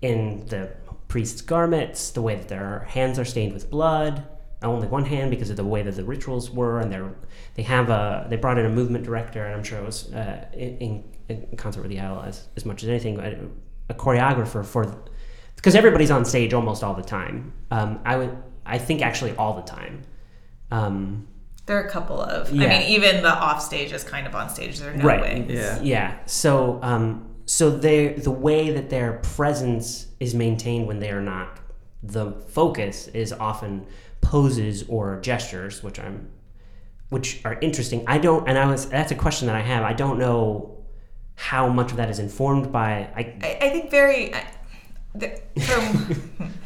[0.00, 0.70] in the
[1.08, 4.22] priest's garments, the way that their hands are stained with blood.
[4.62, 7.10] Only one hand because of the way that the rituals were, and they're
[7.54, 10.44] they have a they brought in a movement director, and I'm sure it was uh,
[10.52, 13.38] in, in concert with Yael as as much as anything, a,
[13.88, 15.02] a choreographer for
[15.56, 17.54] because everybody's on stage almost all the time.
[17.70, 20.02] Um, I would I think actually all the time.
[20.70, 21.26] Um,
[21.66, 22.52] There are a couple of.
[22.52, 22.66] Yeah.
[22.66, 24.78] I mean, even the off stage is kind of on stage.
[24.78, 25.20] There are no Right.
[25.22, 25.52] wings.
[25.52, 25.80] Yeah.
[25.82, 26.18] Yeah.
[26.26, 31.58] So, um, so they the way that their presence is maintained when they are not
[32.02, 33.86] the focus is often
[34.30, 36.28] poses or gestures, which I'm,
[37.08, 38.04] which are interesting.
[38.06, 39.82] I don't, and I was that's a question that I have.
[39.82, 40.76] I don't know
[41.34, 42.90] how much of that is informed by.
[43.20, 44.32] I I, I think very.
[44.34, 44.46] I-
[45.12, 45.28] The,
[45.66, 45.84] from,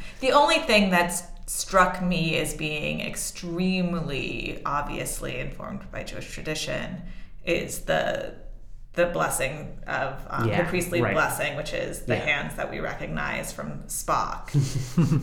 [0.20, 7.00] the only thing that's struck me as being extremely obviously informed by Jewish tradition
[7.46, 8.34] is the
[8.92, 9.54] the blessing
[9.86, 11.14] of um, Yeah, the priestly right.
[11.14, 12.26] blessing, which is the Yeah.
[12.30, 13.68] hands that we recognize from
[14.00, 14.42] Spock.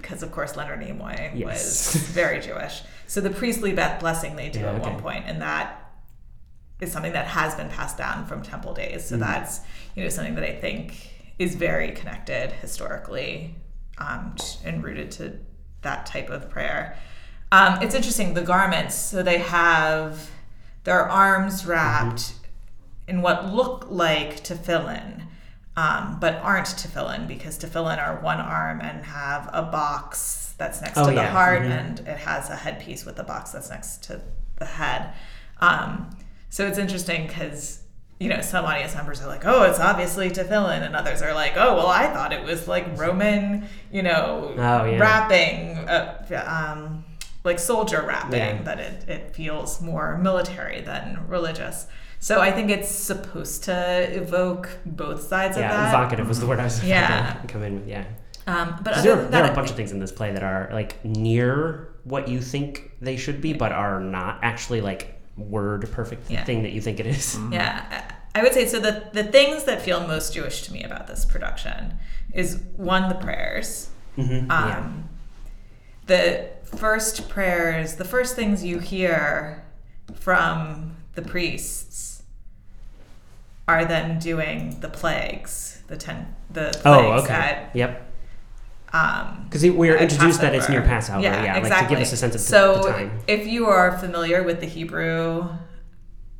[0.00, 1.94] Because of course Leonard Nimoy Yes.
[1.94, 2.82] was very Jewish.
[3.06, 4.90] So the priestly blessing they do Yeah, at okay.
[4.90, 5.76] one point, and that
[6.80, 9.02] is something that has been passed down from temple days.
[9.02, 9.14] Mm-hmm.
[9.14, 9.60] So that's
[9.94, 13.54] you know something that I think is very connected historically
[13.98, 15.38] um, and rooted to
[15.82, 16.96] that type of prayer.
[17.52, 18.94] Um, it's interesting the garments.
[18.94, 20.30] So they have
[20.84, 22.36] their arms wrapped Mm-hmm.
[23.16, 25.24] in what look like tefillin,
[25.80, 30.98] um, but aren't tefillin because tefillin are one arm and have a box that's next
[30.98, 31.30] Oh, to the yeah.
[31.30, 31.70] heart, Mhm.
[31.78, 34.20] and it has a headpiece with a box that's next to
[34.56, 35.02] the head.
[35.60, 36.10] Um,
[36.50, 37.78] so it's interesting because
[38.18, 41.54] you know some audience members are like, "Oh, it's obviously tefillin," and others are like,
[41.56, 44.98] "Oh, well, I thought it was like Roman, you know, Oh, yeah.
[44.98, 47.04] wrapping, uh, um,
[47.44, 48.56] like soldier wrapping.
[48.58, 48.62] Yeah.
[48.64, 51.86] That it it feels more military than religious."
[52.22, 53.72] So I think it's supposed to
[54.14, 55.72] evoke both sides of that.
[55.72, 57.34] yeah, evocative was the word I was Yeah.
[57.34, 57.88] gonna come in with.
[57.88, 58.04] Yeah.
[58.46, 60.12] Um, but 'Cause other there, than are, there are a bunch of things in this
[60.12, 64.80] play that are like near what you think they should be, but are not actually
[64.82, 66.44] like word perfect Yeah.
[66.44, 67.38] thing that you think it is.
[67.50, 68.78] Yeah, I I would say so.
[68.80, 71.98] The the things that feel most Jewish to me about this production
[72.34, 73.88] is one the prayers.
[74.18, 74.86] Mhm, Um, yeah.
[76.06, 79.62] The first prayers, the first things you hear
[80.14, 82.09] from the priests
[83.70, 87.32] are them doing the plagues, the ten, the plagues Oh, okay.
[87.32, 87.92] at yep.
[88.92, 91.20] um, Because we're at introduced that it's near Passover.
[91.20, 93.10] Yeah, like to give us a sense of the- so the time.
[93.26, 95.48] if you are familiar with the Hebrew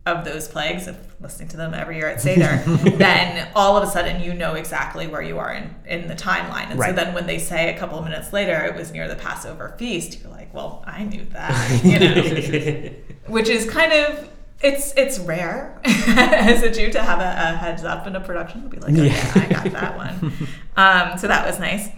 [0.06, 2.56] of those plagues, of listening to them every year at Seder,
[2.96, 6.70] then all of a sudden you know exactly where you are in, in the timeline.
[6.70, 9.14] And so then when they say a couple of minutes later it was near the
[9.16, 12.90] Passover feast, you're like, well, I knew that, you know,
[13.32, 14.28] which is kind of.
[14.62, 18.62] It's it's rare as a Jew to have a, a heads up in a production
[18.62, 19.32] to be like, okay, Yeah.
[19.34, 20.32] I got that one.
[20.76, 21.88] Um, so that was nice.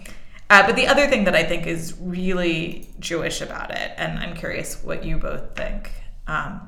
[0.49, 4.35] Uh, but the other thing that I think is really Jewish about it, and I'm
[4.35, 5.89] curious what you both think,
[6.27, 6.67] um,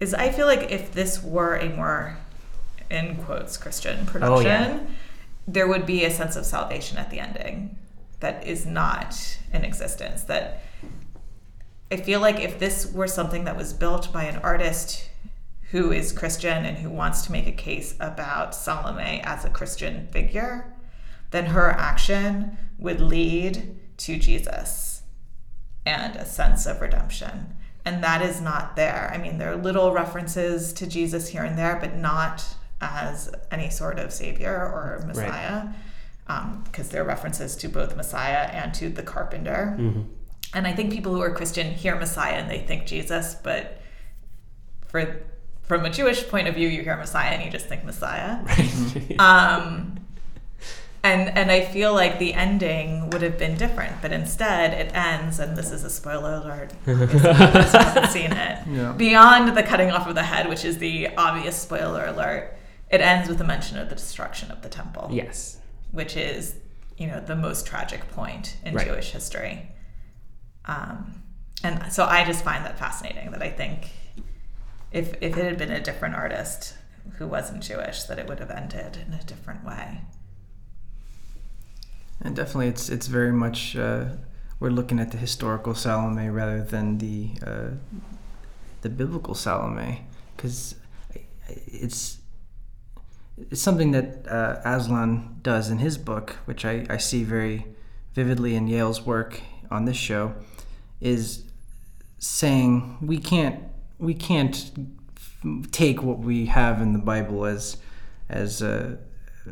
[0.00, 2.16] is I feel like if this were a more,
[2.90, 4.80] in quotes, Christian production, Oh, yeah.
[5.46, 7.76] there would be a sense of salvation at the ending
[8.20, 10.22] that is not in existence.
[10.24, 10.62] That
[11.92, 15.09] I feel like if this were something that was built by an artist
[15.70, 20.08] who is Christian and who wants to make a case about Salome as a Christian
[20.10, 20.74] figure,
[21.30, 25.02] then her action would lead to Jesus
[25.86, 27.54] and a sense of redemption.
[27.84, 29.10] And that is not there.
[29.14, 32.44] I mean, there are little references to Jesus here and there, but not
[32.80, 35.68] as any sort of savior or Messiah,
[36.26, 39.76] um, because there are references to both Messiah and to the carpenter.
[39.78, 40.02] Mm-hmm.
[40.52, 43.80] And I think people who are Christian hear Messiah and they think Jesus, but
[44.88, 45.22] for
[45.70, 48.42] from a Jewish point of view, you hear Messiah and you just think Messiah.
[48.44, 49.14] Right.
[49.20, 50.00] um,
[51.04, 55.38] and and I feel like the ending would have been different, but instead it ends,
[55.38, 56.72] and this is a spoiler alert.
[56.86, 58.66] if you haven't seen it.
[58.66, 58.90] Yeah.
[58.94, 62.58] Beyond the cutting off of the head, which is the obvious spoiler alert,
[62.90, 65.58] it ends with a mention of the destruction of the temple yes.
[65.92, 66.56] which is
[66.98, 68.88] you know the most tragic point in Right.
[68.88, 69.68] Jewish history.
[70.64, 71.22] Um,
[71.62, 73.30] and so I just find that fascinating.
[73.30, 73.92] That I think
[74.92, 76.74] if if it had been a different artist
[77.18, 80.02] who wasn't Jewish, that it would have ended in a different way.
[82.20, 84.16] And definitely, it's it's very much uh,
[84.58, 87.70] we're looking at the historical Salome rather than the uh,
[88.82, 90.04] the biblical Salome,
[90.36, 90.74] because
[91.48, 92.18] it's
[93.50, 97.66] it's something that uh, Aslan does in his book, which I, I see very
[98.14, 100.34] vividly in Yael's work on this show,
[101.00, 101.44] is
[102.18, 103.62] saying we can't
[104.00, 104.70] we can't
[105.72, 107.76] take what we have in the Bible as
[108.28, 108.96] as uh,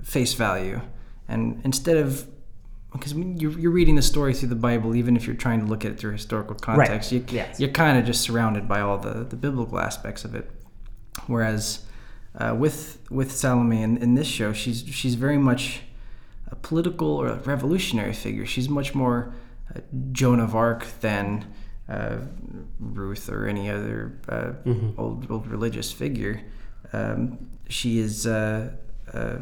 [0.02, 0.80] face value,
[1.28, 2.26] and instead of
[2.92, 5.84] because you're, you're reading the story through the Bible, even if you're trying to look
[5.84, 7.61] at it through historical context, you, Yes.
[7.61, 10.50] you're kind of just surrounded by all the, the biblical aspects of it.
[11.26, 11.80] Whereas
[12.38, 15.80] uh, with with Salome in, in this show, she's she's very much
[16.50, 18.46] a political or a revolutionary figure.
[18.46, 19.34] She's much more
[19.74, 19.80] uh,
[20.12, 21.44] Joan of Arc than
[21.88, 22.18] uh,
[22.79, 24.53] Ruth or any other uh,
[24.96, 26.42] old old religious figure.
[26.92, 28.72] Um, she is uh,
[29.12, 29.38] uh,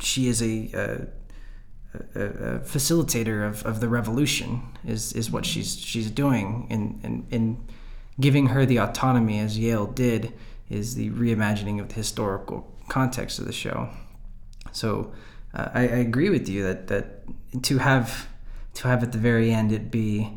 [0.00, 4.62] she is a, uh, a, a facilitator of, of the revolution.
[4.84, 7.64] Is is what she's she's doing in, in in
[8.18, 10.32] giving her the autonomy as Yael did
[10.68, 13.88] is the reimagining of the historical context of the show.
[14.72, 15.12] So
[15.54, 17.24] uh, I, I agree with you that that
[17.62, 18.28] to have
[18.74, 20.36] to have at the very end it be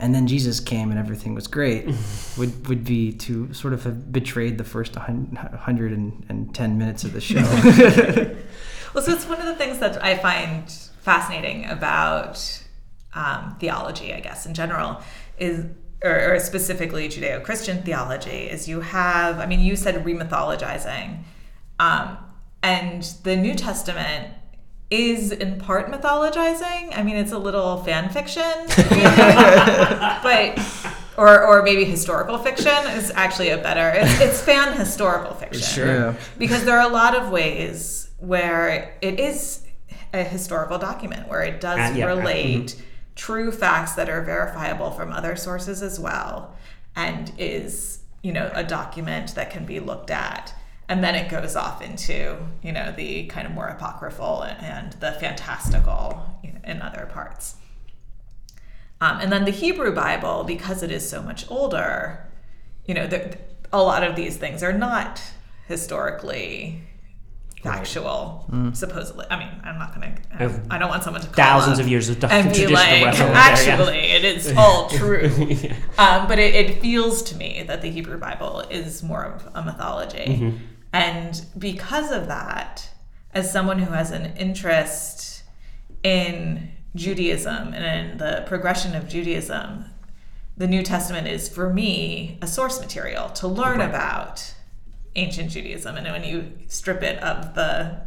[0.00, 1.86] and then Jesus came and everything was great
[2.38, 8.34] would would be to sort of have betrayed the first 110 minutes of the show.
[8.94, 10.70] Well, so it's one of the things that I find
[11.02, 12.64] fascinating about
[13.14, 15.02] um, theology, I guess, in general,
[15.38, 15.66] is
[16.02, 19.40] or, or specifically Judeo-Christian theology, is you have.
[19.40, 21.22] I mean, you said remythologizing,
[21.78, 22.18] um,
[22.62, 24.32] and the New Testament
[24.90, 26.96] is in part mythologizing.
[26.96, 28.42] I mean, it's a little fan fiction,
[30.22, 30.58] but.
[31.16, 33.90] Or, or maybe historical fiction is actually a better.
[33.98, 35.86] It's, it's fan historical fiction Sure.
[35.86, 36.14] yeah.
[36.38, 39.64] because there are a lot of ways where it is
[40.14, 42.80] a historical document where it does Uh, yeah, uh, relate
[43.16, 46.54] true facts that are verifiable from other sources as well
[46.94, 50.54] and is you know a document that can be looked at
[50.88, 55.12] and then it goes off into you know the kind of more apocryphal and, the
[55.12, 57.56] fantastical you know, in other parts
[59.00, 62.26] um, and then the Hebrew Bible, because it is so much older,
[62.84, 63.38] you know, the,
[63.72, 65.22] a lot of these things are not
[65.68, 66.80] historically
[67.62, 69.24] factual, supposedly.
[69.30, 71.86] I mean, I'm not going to, I've- I don't want someone to call Thousands of
[71.88, 74.16] years of doc- and be like, wrestling there, actually, yeah.
[74.16, 75.30] it is all true.
[75.98, 79.62] um, but it, it feels to me that the Hebrew Bible is more of a
[79.62, 80.18] mythology.
[80.18, 80.56] Mm-hmm.
[80.92, 82.90] And because of that,
[83.32, 85.42] as someone who has an interest
[86.02, 89.84] in Judaism and in the progression of Judaism,
[90.56, 94.54] the New Testament is for me a source material to learn about
[95.14, 95.96] ancient Judaism.
[95.96, 98.00] And when you strip it of the,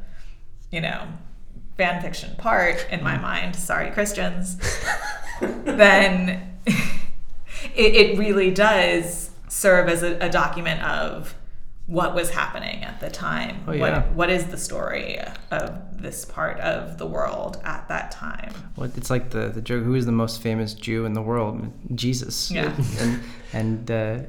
[0.72, 1.08] you know,
[1.78, 3.22] fan fiction part in my mm.
[3.22, 4.58] mind, sorry, Christians,
[5.42, 11.36] then it, it really does serve as a, a document of
[11.92, 13.66] what was happening at the time.
[13.68, 13.82] Oh, yeah.
[13.82, 15.20] What what is the story
[15.52, 18.54] of this part of the world at that time?
[18.78, 21.70] Well, it's like the the joke: who is the most famous Jew in the world?
[21.94, 22.50] Jesus.
[22.50, 22.74] Yeah.
[23.00, 24.20] and and uh,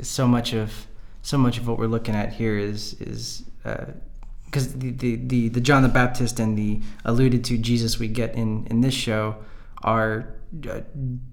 [0.00, 0.86] so much of
[1.20, 3.44] so much of what we're looking at here is is
[4.46, 8.34] because the, the the the John the Baptist and the alluded to Jesus we get
[8.34, 9.36] in in this show
[9.82, 10.34] are
[10.66, 10.80] uh,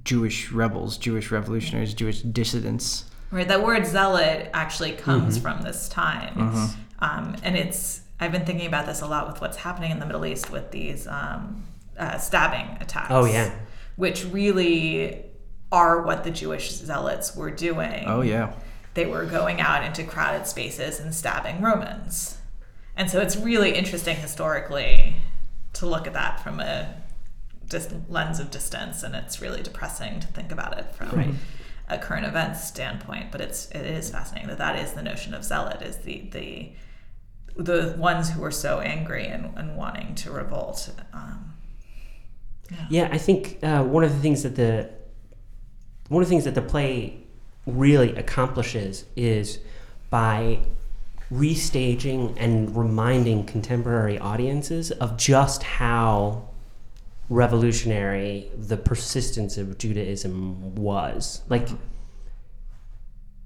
[0.03, 3.05] Jewish rebels, Jewish revolutionaries, Jewish dissidents.
[3.31, 5.43] Right, that word zealot actually comes Mm-hmm.
[5.43, 6.35] from this time,
[6.99, 8.01] um, and it's.
[8.19, 10.71] I've been thinking about this a lot with what's happening in the Middle East with
[10.71, 11.63] these um,
[11.97, 13.07] uh, stabbing attacks.
[13.11, 13.51] Oh, yeah.
[13.95, 15.23] which really
[15.71, 18.03] are what the Jewish zealots were doing.
[18.07, 18.53] Oh yeah.
[18.95, 22.37] they were going out into crowded spaces and stabbing Romans.
[22.97, 25.15] And so it's really interesting historically
[25.73, 26.95] to look at that from a
[27.69, 31.33] dis- lens of distance, and it's really depressing to think about it from Right.
[31.89, 33.31] A current events standpoint.
[33.31, 36.71] But it's it is fascinating that that is the notion of zealot is the the
[37.55, 40.89] the ones who are so angry and, and wanting to revolt.
[41.13, 41.53] Um,
[42.89, 44.89] Yeah, I think uh, one of the things that the
[46.07, 47.17] one of the things that the play
[47.65, 49.59] really accomplishes is
[50.09, 50.59] by
[51.31, 56.48] restaging and reminding contemporary audiences of just how
[57.29, 61.41] revolutionary the persistence of Judaism was.
[61.49, 61.69] Like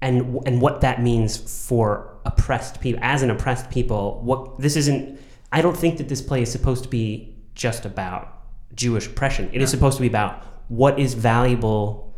[0.02, 1.36] and and what that means
[1.68, 5.18] for oppressed people as an oppressed people what this isn't
[5.52, 8.34] i don't think that this play is supposed to be just about
[8.74, 9.48] jewish oppression.
[9.52, 12.12] It is supposed to be about what is valuable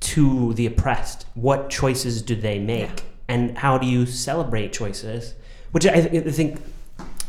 [0.00, 1.26] to the oppressed.
[1.34, 2.88] What choices do they make?
[2.88, 3.04] Yeah.
[3.28, 5.34] and how do you celebrate choices?
[5.72, 6.62] Which I, th- I think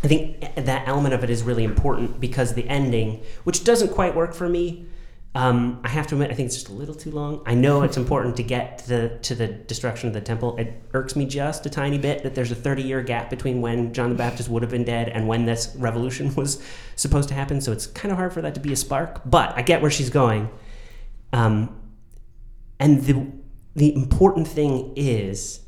[0.04, 4.16] I think that element of it is really important because the ending, which doesn't quite
[4.16, 4.88] work for me,
[5.36, 7.43] um, I have to admit, I think it's just a little too long.
[7.45, 10.58] I know it's important to get to the to the destruction of the temple.
[10.58, 13.93] It irks me just a tiny bit that there's a 30 year gap between when
[13.93, 16.62] John the Baptist would have been dead and when this revolution was
[16.95, 17.62] supposed to happen.
[17.62, 19.22] So it's kind of hard for that to be a spark.
[19.26, 20.50] But I get where she's going.
[21.32, 21.80] Um,
[22.80, 23.32] and the
[23.76, 25.60] the important thing is,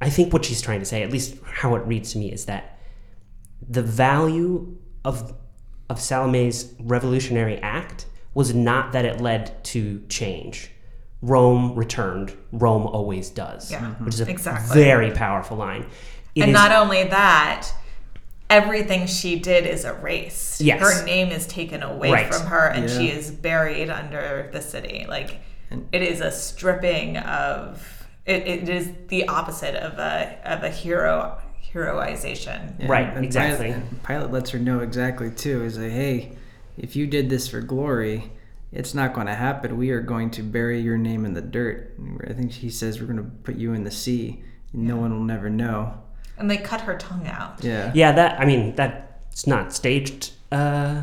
[0.00, 2.46] I think what she's trying to say, at least how it reads to me, is
[2.46, 2.79] that
[3.68, 5.34] the value of
[5.88, 10.70] of Salome's revolutionary act was not that it led to change.
[11.20, 12.36] Rome returned.
[12.52, 13.70] Rome always does.
[13.72, 14.30] Yeah, which is a mm-hmm.
[14.30, 14.82] exactly.
[14.82, 15.86] very powerful line.
[16.34, 17.70] It and is- not only that,
[18.48, 20.60] everything she did is erased.
[20.60, 20.80] Yes.
[20.80, 22.34] Her name is taken away Right.
[22.34, 25.06] from her and she is buried under the city.
[25.08, 25.40] Like
[25.92, 31.40] it is a stripping of it, it is the opposite of a of a hero
[31.74, 32.74] heroization.
[32.80, 33.72] Yeah, Right, and exactly.
[33.72, 35.64] Pilate, Pilate lets her know exactly too.
[35.64, 36.32] Is like, hey,
[36.78, 38.30] if you did this for glory,
[38.72, 39.76] it's not going to happen.
[39.76, 41.94] We are going to bury your name in the dirt.
[42.28, 44.42] I think he says we're going to put you in the sea.
[44.72, 45.94] No one will never know.
[46.38, 47.62] And they cut her tongue out.
[47.62, 47.92] Yeah.
[47.94, 50.32] Yeah, that I mean that's not staged.
[50.50, 51.02] Uh,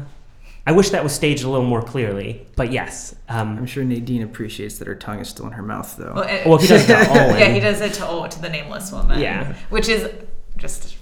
[0.65, 3.15] I wish that was staged a little more clearly, but yes.
[3.29, 6.11] Um, I'm sure Nadine appreciates that her tongue is still in her mouth, though.
[6.13, 7.39] Well, it- well, he does it to Owen.
[7.39, 9.19] yeah, he does it to oh, to the nameless woman.
[9.19, 9.53] Yeah.
[9.69, 10.09] which is
[10.57, 10.97] just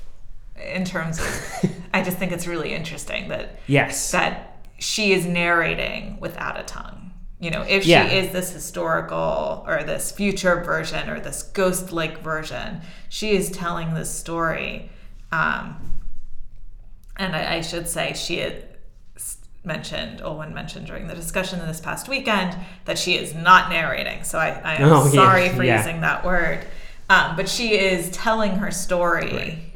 [0.74, 1.72] in terms of.
[1.94, 4.12] I just think it's really interesting that Yes.
[4.12, 7.12] that she is narrating without a tongue.
[7.40, 8.08] You know, if Yeah.
[8.10, 13.94] she is this historical or this future version or this ghost-like version, she is telling
[13.94, 14.90] this story.
[15.32, 15.78] Um,
[17.18, 18.64] and I, I should say she had
[19.64, 24.24] mentioned, Owen mentioned during the discussion this past weekend that she is not narrating.
[24.24, 25.78] So I, I am Oh, yeah, sorry for yeah.
[25.78, 26.66] using that word.
[27.10, 29.74] Um, but she is telling her story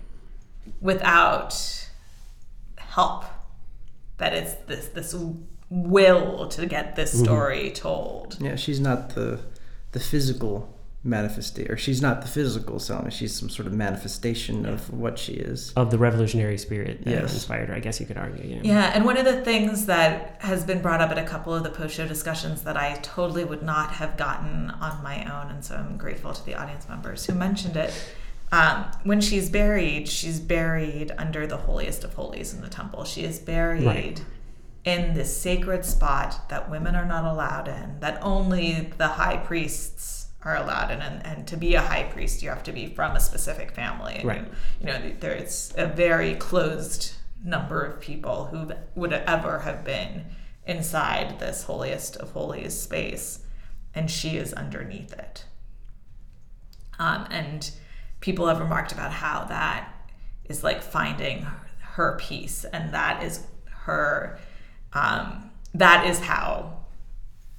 [0.81, 1.53] without
[2.77, 3.25] help
[4.17, 5.15] that it's this this
[5.69, 7.23] will to get this Mm-hmm.
[7.25, 8.37] story told.
[8.39, 9.39] yeah, she's not the
[9.91, 13.09] the physical manifestation, or she's not the physical Salome.
[13.11, 15.71] She's some sort of manifestation of what she is.
[15.77, 17.33] of the revolutionary spirit that Yes.
[17.33, 18.43] inspired her, I guess you could argue.
[18.45, 18.59] Yeah.
[18.63, 21.63] Yeah, and one of the things that has been brought up at a couple of
[21.63, 25.75] the post-show discussions that I totally would not have gotten on my own, and so
[25.75, 27.93] I'm grateful to the audience members who mentioned it.
[28.51, 33.05] Um, when she's buried, she's buried under the holiest of holies in the temple.
[33.05, 34.21] She is buried Right.
[34.83, 40.18] in this sacred spot that women are not allowed in, that only the high priests
[40.43, 41.01] are allowed in.
[41.01, 44.15] And, and to be a high priest, you have to be from a specific family.
[44.15, 44.45] And, Right.
[44.79, 47.13] You know, there's a very closed
[47.43, 50.25] number of people who would ever have been
[50.65, 53.39] inside this holiest of holies space,
[53.93, 55.45] and she is underneath it.
[56.99, 57.69] Um, and
[58.19, 59.93] people have remarked about how that
[60.45, 61.47] is like finding
[61.79, 63.45] her peace, and that is
[63.85, 64.39] her.
[64.93, 66.85] Um, that is how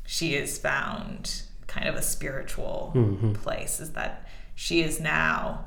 [0.05, 3.33] she is found kind of a spiritual mm-hmm.
[3.33, 3.81] place.
[3.81, 5.65] Is that she is now,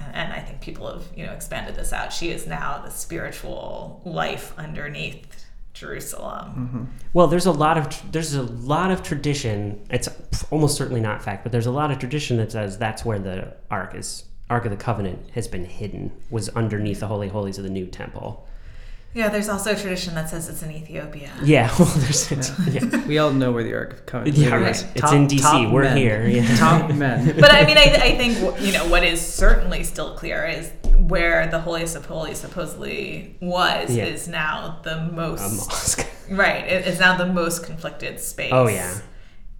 [0.00, 2.12] and I think people have you know expanded this out.
[2.12, 5.44] She is now the spiritual life underneath
[5.74, 6.46] Jerusalem.
[6.46, 6.84] Mm-hmm.
[7.12, 9.84] Well, there's a lot of there's a lot of tradition.
[9.90, 10.08] It's
[10.50, 13.54] almost certainly not fact, but there's a lot of tradition that says that's where the
[13.70, 14.24] ark is.
[14.50, 16.10] Ark of the Covenant has been hidden.
[16.30, 18.46] Was underneath the holy holies of the new temple.
[19.14, 21.30] Yeah, there's also a tradition that says it's in Ethiopia.
[21.42, 21.70] Yeah.
[21.78, 23.06] Well, there's yeah.
[23.06, 24.84] We all know where the Ark of Covenant Yeah, is.
[24.84, 24.92] right.
[24.96, 25.70] It's in DC.
[25.70, 25.96] We're men.
[25.98, 26.26] here.
[26.26, 26.56] Yeah.
[26.56, 27.34] Top men.
[27.40, 31.46] but I mean, I, I think you know what is certainly still clear is where
[31.48, 34.04] the holiest of holies supposedly was Yeah.
[34.04, 36.06] is now the A most mosque.
[36.30, 36.64] right.
[36.66, 38.52] It is now the most conflicted space.
[38.52, 38.94] Oh, yeah.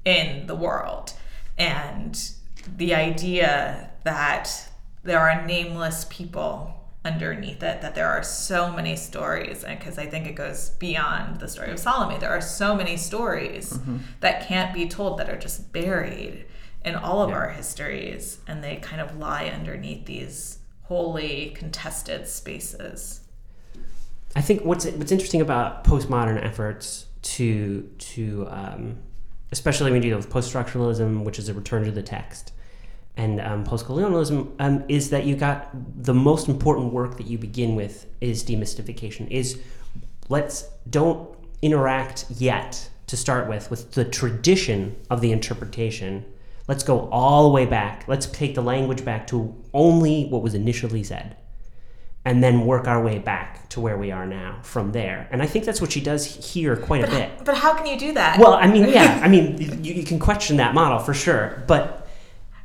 [0.05, 1.13] in the world,
[1.59, 2.13] and
[2.77, 4.69] the idea that
[5.05, 6.75] there are nameless people
[7.05, 11.49] underneath it that there are so many stories because i think it goes beyond the
[11.49, 12.17] story of salome.
[12.19, 13.97] There are so many stories Mm-hmm.
[14.21, 16.45] that can't be told that are just buried
[16.85, 23.21] in all of our histories and they kind of lie underneath these wholly contested spaces.
[24.37, 28.99] I think what's what's interesting about postmodern efforts to to um,
[29.51, 32.53] especially when you deal with post-structuralism, which is a return to the text,
[33.17, 35.69] and um, post-colonialism, um, is that you got
[36.03, 39.31] the most important work that you begin with is demystification.
[39.31, 39.61] Is
[40.29, 41.29] let's don't
[41.61, 46.25] interact yet to start with with the tradition of the interpretation.
[46.69, 48.05] Let's go all the way back.
[48.07, 51.37] Let's take the language back to only what was initially said
[52.25, 55.29] and then work our way back to where we are now from there.
[55.33, 57.45] And I think that's what she does here quite a bit.
[57.45, 58.39] But how can you do that?
[58.39, 62.02] Well, I mean, yeah, I mean, you, you can question that model for sure, but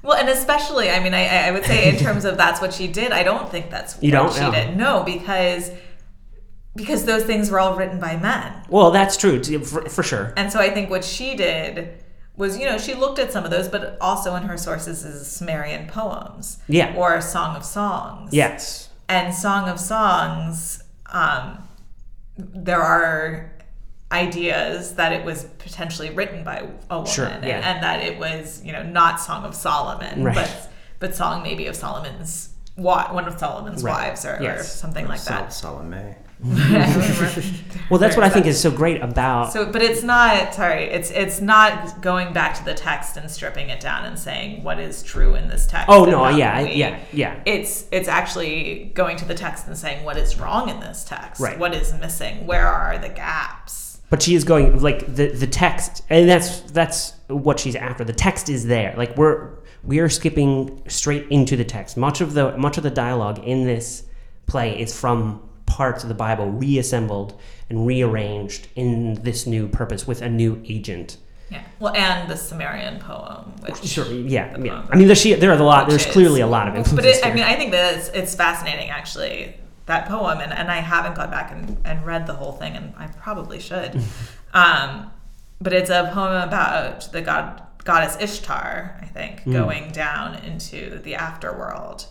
[0.04, 2.88] Well, and especially, I mean, I, I would say in terms of that's what she
[2.88, 3.12] did.
[3.12, 4.34] I don't think that's You what don't?
[4.34, 4.52] she No.
[4.52, 4.78] did.
[4.78, 5.72] No, because
[6.76, 10.34] because those things were all written by men, well, that's true for, for sure.
[10.38, 12.04] and so I think what she did
[12.36, 15.26] was, you know, she looked at some of those, but also in her sources is
[15.26, 16.94] Sumerian poems, Yeah.
[16.96, 18.90] or Song of Songs, Yes.
[19.10, 20.84] and Song of Songs.
[21.12, 21.68] Um,
[22.38, 23.52] there are
[24.12, 27.60] ideas that it was potentially written by a woman Sure, and, yeah.
[27.74, 30.36] and that it was you know not song of solomon Right.
[30.36, 34.08] but but song maybe of solomon's one of solomon's Right.
[34.10, 34.72] wives or, or Yes.
[34.80, 36.16] something like Sol- that Salome.
[37.90, 39.52] Well, that's what I think is so great about.
[39.54, 43.70] so but it's not sorry it's it's not going back to the text and stripping
[43.70, 46.74] it down and saying what is true in this text oh no, yeah, I- we-
[46.74, 47.40] yeah, yeah.
[47.46, 51.42] it's it's actually going to the text and saying what is wrong in this text
[51.42, 51.58] Right.
[51.58, 56.04] what is missing where are the gaps But she is going like the the text,
[56.10, 58.04] and that's that's what she's after.
[58.06, 58.94] The text is there.
[58.98, 59.50] Like we're
[59.84, 61.98] we are skipping straight into the text.
[61.98, 64.04] Much of the much of the dialogue in this
[64.46, 67.38] play is from parts of the Bible reassembled
[67.70, 71.18] and rearranged in this new purpose with a new agent.
[71.52, 74.06] yeah well and the sumerian poem which Sure.
[74.06, 74.56] Yeah.
[74.58, 74.76] Yeah.
[74.76, 74.88] poem.
[74.92, 75.90] I mean, there's she, there are a lot.
[75.90, 77.20] There's is- clearly a lot of influences.
[77.22, 79.56] But it, I mean, I think that it's, it's fascinating, actually,
[79.88, 82.94] that poem, and, and I haven't gone back and, and read the whole thing, and
[82.98, 84.02] I probably should.
[84.54, 85.12] um,
[85.60, 89.54] but it's a poem about the god goddess Ishtar, I think, Hmm.
[89.54, 92.08] going down into the afterworld.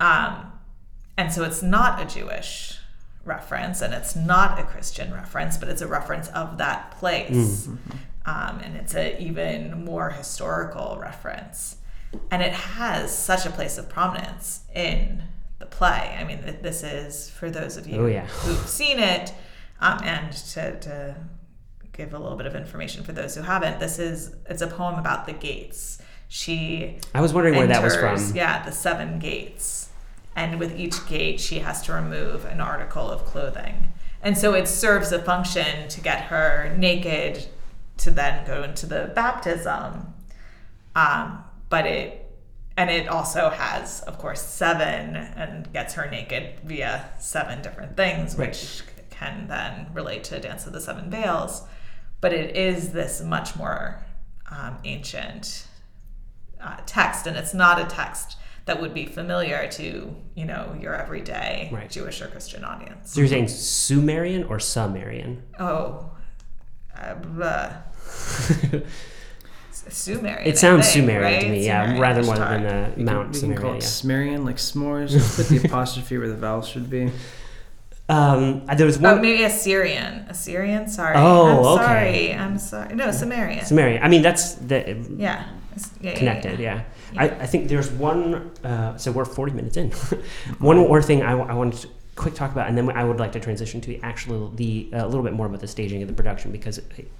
[0.00, 0.52] Um,
[1.16, 2.78] and so it's not a Jewish
[3.24, 7.68] reference, and it's not a Christian reference, but it's a reference of that place.
[8.24, 11.76] Um, and it's an even more historical reference.
[12.30, 15.22] And it has such a place of prominence in
[15.58, 16.16] the play.
[16.18, 18.26] I mean, this is for those of you Oh, yeah.
[18.26, 19.32] who've seen it,
[19.80, 21.14] um, and to, to
[21.92, 24.96] give a little bit of information for those who haven't, this is it's a poem
[24.98, 26.00] about the gates.
[26.28, 28.20] She I was wondering where that was from.
[28.36, 29.88] Yeah, the seven gates.
[30.36, 33.92] And with each gate, she has to remove an article of clothing.
[34.22, 37.46] And so it serves a function to get her naked
[37.98, 40.14] to then go into the baptism.
[40.94, 42.27] Um, but it,
[42.78, 48.36] and it also has, of course, seven and gets her naked via seven different things,
[48.36, 48.48] Right.
[48.48, 51.62] which can then relate to Dance of the Seven Veils.
[52.20, 54.04] But it is this much more
[54.50, 55.66] um, ancient
[56.62, 60.94] uh, text, and it's not a text that would be familiar to you know your
[60.94, 61.90] everyday Right.
[61.90, 63.12] Jewish or Christian audience.
[63.12, 65.42] So you're saying Sumerian or Sumerian?
[65.58, 66.10] Oh,
[66.96, 67.72] uh.
[69.90, 70.46] Sumerian.
[70.48, 73.48] It sounds think, Sumerian to me, yeah, Sumerian rather more than uh, We Mount can,
[73.48, 73.88] we can call it yeah.
[73.88, 75.10] Sumerian, like s'mores.
[75.10, 77.10] Just put the apostrophe where the vowel should be.
[78.08, 80.24] Um, there was Oh, one maybe Assyrian.
[80.28, 80.88] Assyrian.
[80.88, 81.14] Sorry.
[81.16, 81.84] Oh, I'm okay.
[81.84, 82.34] sorry.
[82.34, 82.94] I'm sorry.
[82.94, 83.64] No, Sumerian.
[83.64, 84.02] Sumerian.
[84.02, 84.78] I mean, that's the
[85.16, 85.44] yeah.
[85.72, 86.58] It's- yeah, yeah, connected.
[86.58, 86.82] yeah.
[87.12, 87.22] Yeah.
[87.22, 88.50] I, I think there's one.
[88.64, 89.90] Uh, so we're 40 minutes in.
[90.58, 93.32] one more thing I, I wanted to quick talk about, and then I would like
[93.32, 96.50] to transition to actually the a little bit more about the staging of the production
[96.50, 97.10] because it,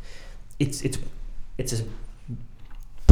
[0.58, 0.98] it's it's
[1.56, 1.84] it's a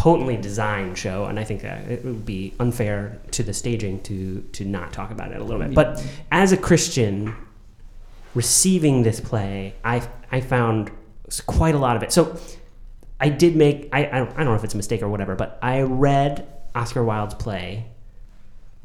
[0.06, 4.40] potently designed show, and I think that it would be unfair to the staging to
[4.52, 5.74] to not talk about it a little bit.
[5.74, 6.00] But
[6.30, 7.34] as a Christian,
[8.32, 10.92] receiving this play, I I found
[11.48, 12.12] quite a lot of it.
[12.12, 12.38] So
[13.18, 15.34] I did make I I don't, I don't know if it's a mistake or whatever,
[15.34, 17.86] but I read Oscar Wilde's play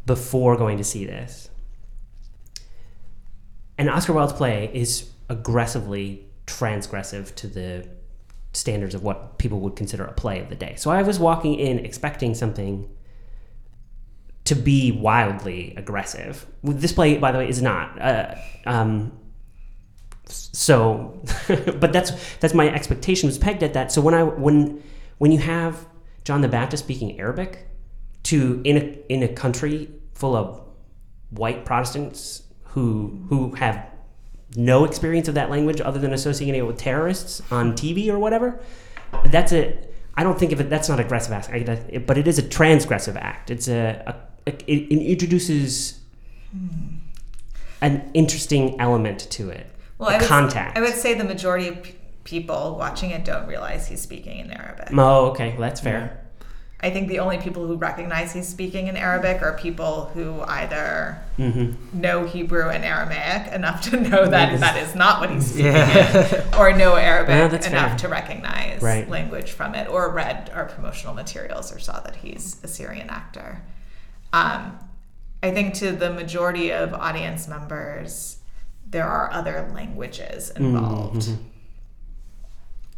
[0.07, 1.51] before going to see this.
[3.77, 7.87] And Oscar Wilde's play is aggressively transgressive to the
[8.53, 10.75] standards of what people would consider a play of the day.
[10.77, 12.89] So I was walking in expecting something
[14.45, 16.45] to be wildly aggressive.
[16.63, 18.01] This play, by the way, is not.
[18.01, 18.35] Uh,
[18.65, 19.17] um,
[20.25, 23.91] so, but that's that's my expectation was pegged at that.
[23.91, 24.83] So when I when
[25.17, 25.87] when you have
[26.23, 27.67] John the Baptist speaking Arabic
[28.23, 30.61] to in a in a country full of
[31.29, 33.85] white Protestants who who have
[34.55, 38.59] no experience of that language other than associating it with terrorists on TV or whatever,
[39.25, 39.77] that's a
[40.15, 40.69] I don't think of it.
[40.69, 43.49] That's not aggressive act, but it is a transgressive act.
[43.49, 45.99] It's a, a it, it introduces
[47.81, 49.67] an interesting element to it.
[49.97, 50.77] Well, I would, contact.
[50.77, 51.77] I would say the majority of
[52.23, 54.89] people watching it don't realize he's speaking in Arabic.
[54.91, 56.25] Oh, okay, that's fair.
[56.83, 61.21] I think the only people who recognize he's speaking in Arabic are people who either
[61.37, 61.99] Mm-hmm.
[61.99, 66.43] know Hebrew and Aramaic enough to know that that is not what he's speaking Yeah.
[66.49, 67.97] in, or know Arabic Yeah, enough fair.
[67.99, 69.09] to recognize Right.
[69.09, 73.61] language from it, or read our promotional materials or saw that he's a Syrian actor.
[74.33, 74.77] Um,
[75.41, 78.37] I think to the majority of audience members,
[78.87, 81.29] there are other languages involved.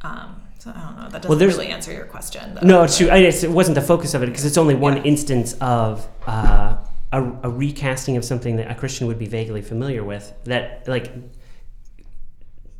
[0.02, 1.03] Um, so I don't know.
[1.03, 2.55] That doesn't Well, there's- really answer your question.
[2.55, 3.09] Though, No, it's true.
[3.09, 5.03] I, it wasn't the focus of it because it's only one Yeah.
[5.03, 6.78] instance of uh,
[7.11, 10.32] a, a recasting of something that a Christian would be vaguely familiar with.
[10.45, 11.11] That like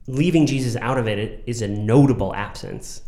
[0.08, 3.02] leaving Jesus out of it is a notable absence.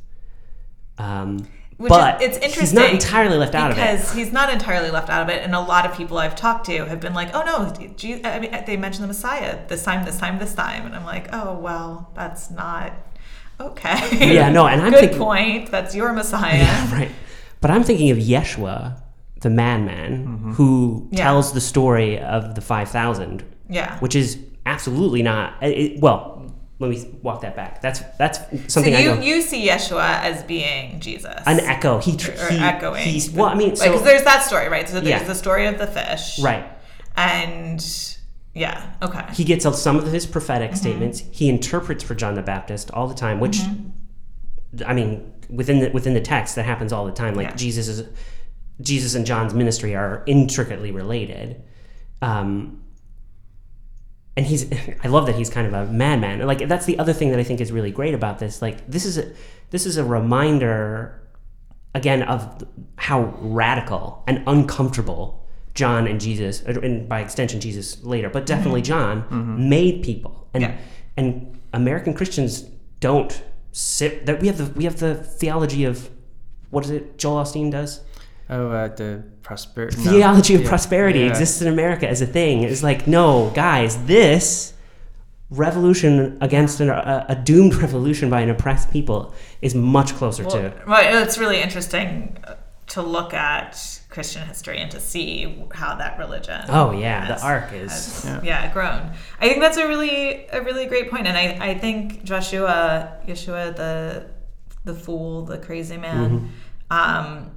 [0.98, 1.48] Um,
[1.78, 2.62] Which but is, it's interesting.
[2.62, 3.82] he's not entirely left out of it.
[3.82, 6.66] because he's not entirely left out of it, and a lot of people I've talked
[6.68, 10.06] to have been like, "Oh no, Je- I mean, they mentioned the Messiah this time,
[10.06, 12.94] this time, this time," and I'm like, "Oh well, that's not
[13.60, 15.72] okay." Yeah, no, and I'm good thinking- point.
[15.72, 16.58] That's your Messiah.
[16.58, 17.12] Yeah, right.
[17.62, 19.02] But I'm thinking of Yeshua,
[19.42, 20.52] the madman, mm-hmm.
[20.54, 21.24] who Yeah.
[21.24, 23.98] tells the story of the 5,000, Yeah.
[24.00, 25.54] which is absolutely not.
[25.64, 26.34] It, it- well,
[26.80, 27.82] let me walk that back.
[27.82, 29.22] That's that's So something I know.
[29.22, 31.34] you see Yeshua as being Jesus.
[31.46, 32.00] An echo.
[32.00, 33.02] He, tr- or he echoing.
[33.02, 33.46] He's well.
[33.48, 34.86] I mean, Like, so there's that story, right?
[34.88, 35.24] So there's Yeah.
[35.24, 36.66] the story of the fish, right.
[37.16, 37.80] And
[38.56, 39.26] yeah, okay.
[39.34, 40.78] He gets some of his prophetic Mm-hmm.
[40.80, 41.20] statements.
[41.32, 44.84] He interprets for John the Baptist all the time, which Mm-hmm.
[44.88, 47.36] I mean, within the within the text, that happens all the time.
[47.36, 47.56] Like Yeah.
[47.56, 48.08] Jesus is
[48.82, 51.62] Jesus and John's ministry are intricately related.
[52.22, 52.82] Um,
[54.36, 54.70] and he's
[55.04, 56.40] I love that he's kind of a madman.
[56.46, 58.62] Like that's the other thing that I think is really great about this.
[58.62, 59.32] Like this is a
[59.70, 61.22] this is a reminder
[61.94, 62.66] again of
[62.98, 65.45] how radical and uncomfortable
[65.76, 69.26] John and Jesus, and by extension Jesus later, but definitely John
[69.70, 70.48] made people.
[70.54, 70.78] And Yeah.
[71.18, 72.64] and American Christians
[73.02, 76.10] don't sit that we have the we have the theology of
[76.70, 78.02] what is it Joel Osteen does?
[78.50, 79.98] Oh, uh, the prosperity.
[79.98, 82.64] theology of prosperity exists in America as a thing.
[82.64, 84.74] It's like, no, guys, this
[85.50, 90.52] revolution against an, a, a doomed revolution by an oppressed people is much closer Well,
[90.52, 90.74] to.
[90.88, 92.56] well, it's really interesting uh,
[92.88, 96.62] to look at Christian history and to see how that religion.
[96.70, 98.42] Oh, yeah, the arc is- has, Yeah.
[98.44, 98.74] yeah.
[98.74, 99.12] grown.
[99.42, 103.76] I think that's a really a really great point, and I, I think Joshua Yeshua
[103.76, 104.26] the
[104.86, 106.52] the fool the crazy man
[106.90, 107.52] um,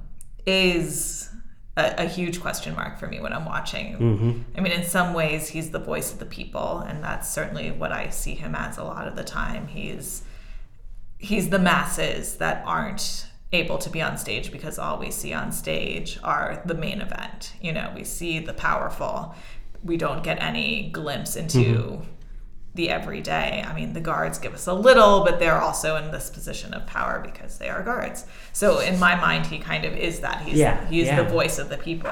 [0.45, 1.29] is
[1.77, 4.45] a, a huge question mark for me when I'm watching.
[4.57, 7.91] I mean, in some ways, he's the voice of the people, and that's certainly what
[7.91, 9.67] I see him as a lot of the time.
[9.67, 10.23] He's
[11.17, 15.51] he's the masses that aren't able to be on stage because all we see on
[15.51, 17.53] stage are the main event.
[17.61, 19.33] You know, we see the powerful.
[19.83, 22.01] We don't get any glimpse into
[22.75, 23.63] the everyday.
[23.67, 26.85] I mean, the guards give us a little, but they're also in this position of
[26.85, 28.25] power because they are guards.
[28.53, 30.41] So in my mind, he kind of is that.
[30.43, 31.23] He's Yeah, he's yeah.
[31.23, 32.11] the voice of the people.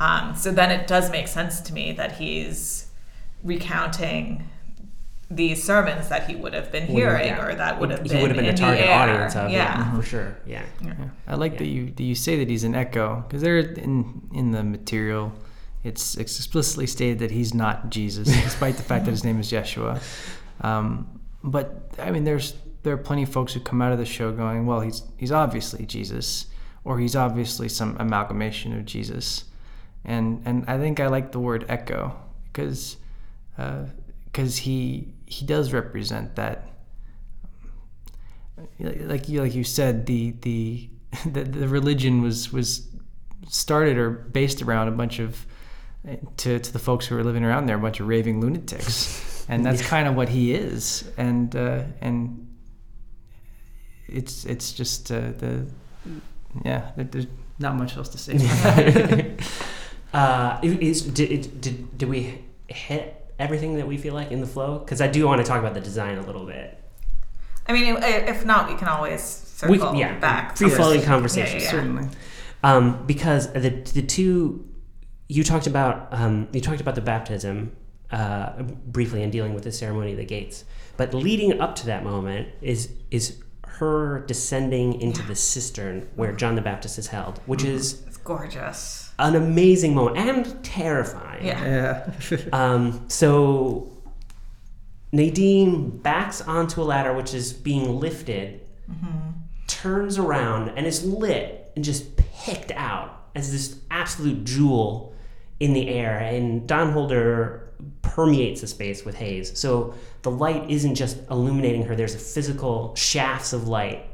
[0.00, 2.88] Um, so then it does make sense to me that he's
[3.44, 4.48] recounting
[5.34, 7.44] these sermons that he would have been hearing Yeah.
[7.44, 8.94] or that would have he been would have been in the target air.
[8.98, 9.50] audience of.
[9.50, 10.36] Yeah, for sure.
[10.46, 10.62] Yeah.
[11.26, 14.50] I like that you that you say that he's an echo because there in in
[14.52, 15.32] the material,
[15.82, 20.00] it's explicitly stated that he's not Jesus, despite the fact that his name is Yeshua.
[20.60, 24.04] Um, but I mean, there's there are plenty of folks who come out of the
[24.06, 26.46] show going, well, he's he's obviously Jesus,
[26.84, 29.44] or he's obviously some amalgamation of Jesus,
[30.04, 32.14] and and I think I like the word echo
[32.52, 32.96] because
[34.34, 36.66] because he he does represent that
[38.80, 40.90] like you like you said the the
[41.26, 42.88] the, the religion was was
[43.48, 45.46] started or based around a bunch of
[46.36, 49.30] to, to the folks who were living around there a bunch of raving lunatics.
[49.46, 51.04] And that's kind of what he is.
[51.18, 52.48] And uh, and
[54.06, 55.66] it's it's just uh, the
[56.64, 57.26] yeah there, there's
[57.58, 59.36] not much else to say.
[60.14, 64.78] Uh, is, did, did, did we hit everything that we feel like in the flow?
[64.78, 66.80] Because I do want to talk about the design a little bit.
[67.66, 70.56] I mean, if not, we can always circle We can- yeah, back.
[70.56, 72.08] free flowing conversation, Yeah, yeah, certainly
[72.62, 74.66] um, because the the two
[75.28, 77.74] you talked about um, you talked about the baptism
[78.10, 80.64] uh, briefly in dealing with the ceremony of the gates,
[80.96, 86.54] but leading up to that moment is is her descending into the cistern where John
[86.54, 89.03] the Baptist is held, which is It's gorgeous.
[89.18, 91.44] An amazing moment and terrifying.
[91.44, 92.10] Yeah.
[92.30, 93.92] yeah Um, so
[95.12, 98.60] Nadine backs onto a ladder which is being lifted,
[99.66, 105.14] turns around, and is lit and just picked out as this absolute jewel
[105.60, 109.58] in the air, and Don Holder permeates the space with haze.
[109.58, 114.04] So the light isn't just illuminating her, there's a physical shafts of light.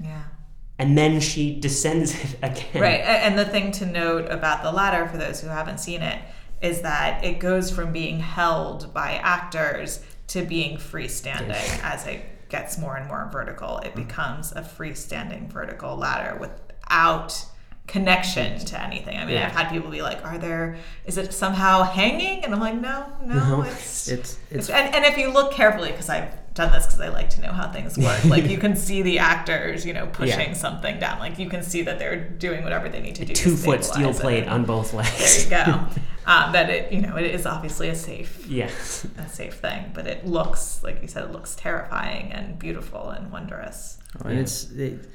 [0.00, 0.22] Yeah.
[0.82, 2.82] And then she descends it again.
[2.82, 3.00] Right.
[3.00, 6.20] And the thing to note about the ladder, for those who haven't seen it,
[6.60, 12.78] is that it goes from being held by actors to being freestanding as it gets
[12.78, 13.78] more and more vertical.
[13.78, 14.02] It mm-hmm.
[14.02, 17.44] becomes a freestanding vertical ladder without
[17.86, 19.18] connection to anything.
[19.18, 19.46] I mean, Yeah.
[19.46, 20.76] I've had people be like, "Are there?
[21.04, 24.94] Is it somehow hanging?" And I'm like, "No, no, No, it's." It's it's It's, and,
[24.94, 27.70] and if you look carefully, because I've done this because I like to know how
[27.70, 30.54] things work, like you can see the actors, you know, pushing Yeah.
[30.54, 31.18] something down.
[31.18, 33.34] Like you can see that they're doing whatever they need to do.
[33.34, 34.22] to Two foot steel stabilize it.
[34.22, 35.48] plate on both legs.
[35.48, 35.72] There you go.
[36.26, 39.06] um, that it, you know, it is obviously a safe, yes.
[39.18, 43.32] a safe thing, but it looks, like you said, it looks terrifying and beautiful and
[43.32, 43.98] wondrous.
[44.24, 45.08] Oh, and it's it,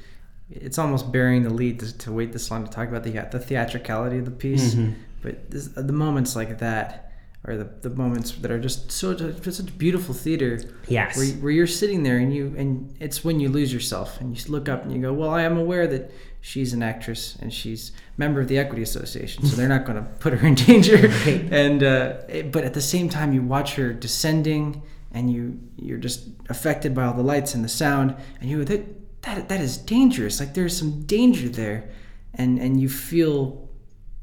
[0.50, 3.38] it's almost bearing the lead to, to wait this long to talk about the the
[3.38, 4.74] theatricality of the piece.
[4.74, 4.94] Mhm.
[5.22, 7.04] But this, the moments like that
[7.44, 11.16] are the, the moments that are just so just such beautiful theater Yes.
[11.16, 14.50] where, where you're sitting there and you and it's when you lose yourself and you
[14.52, 17.92] look up and you go well i am aware that she's an actress and she's
[18.16, 20.96] member of the equity association so they're not going to put her in danger
[21.52, 24.82] and uh, it- but at the same time you watch her descending
[25.12, 28.84] and you you're just affected by all the lights and the sound and you that
[29.22, 30.40] that, that is dangerous.
[30.40, 31.90] Like there's some danger there.
[32.34, 33.68] And and you feel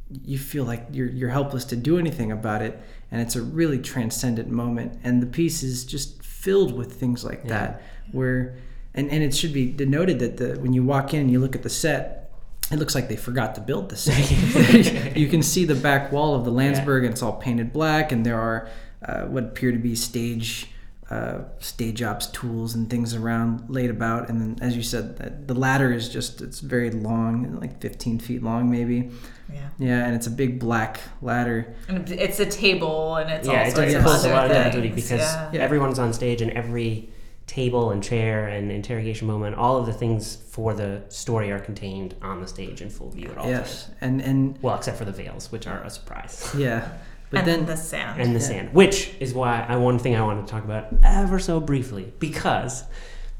[0.09, 2.79] you feel like you're you're helpless to do anything about it.
[3.11, 4.99] And it's a really transcendent moment.
[5.03, 7.81] And the piece is just filled with things like that
[8.11, 8.55] where
[8.93, 11.55] and, and it should be denoted that the when you walk in and you look
[11.55, 12.25] at the set
[12.71, 15.15] it looks like they forgot to build the set.
[15.15, 18.11] You can see the back wall of the Lansburgh and it's all painted black.
[18.11, 18.67] And there are
[19.03, 20.69] uh, what appear to be stage
[21.11, 25.29] uh, stage ops tools and things around laid about and then as you said the-
[25.53, 29.11] the ladder is just it's very long like 15 feet long maybe
[29.53, 29.69] Yeah.
[29.77, 31.75] yeah, and it's a big black ladder.
[31.87, 34.33] And it's a table and it's yeah, all it sorts does of pulls a other
[34.35, 34.65] lot of things.
[34.65, 35.51] activity because yeah.
[35.53, 35.61] Yeah.
[35.61, 37.09] everyone's on stage and every
[37.45, 42.15] table and chair and interrogation moment, all of the things for the story are contained
[42.23, 43.57] on the stage in full view at all times.
[43.59, 46.51] Yes, and and Well, except for the veils, which are a surprise.
[46.57, 46.87] yeah,
[47.35, 48.19] but and then the sand.
[48.21, 48.45] and the Yeah.
[48.45, 52.11] sand, which is why I one thing I wanted to talk about ever so briefly
[52.19, 52.83] because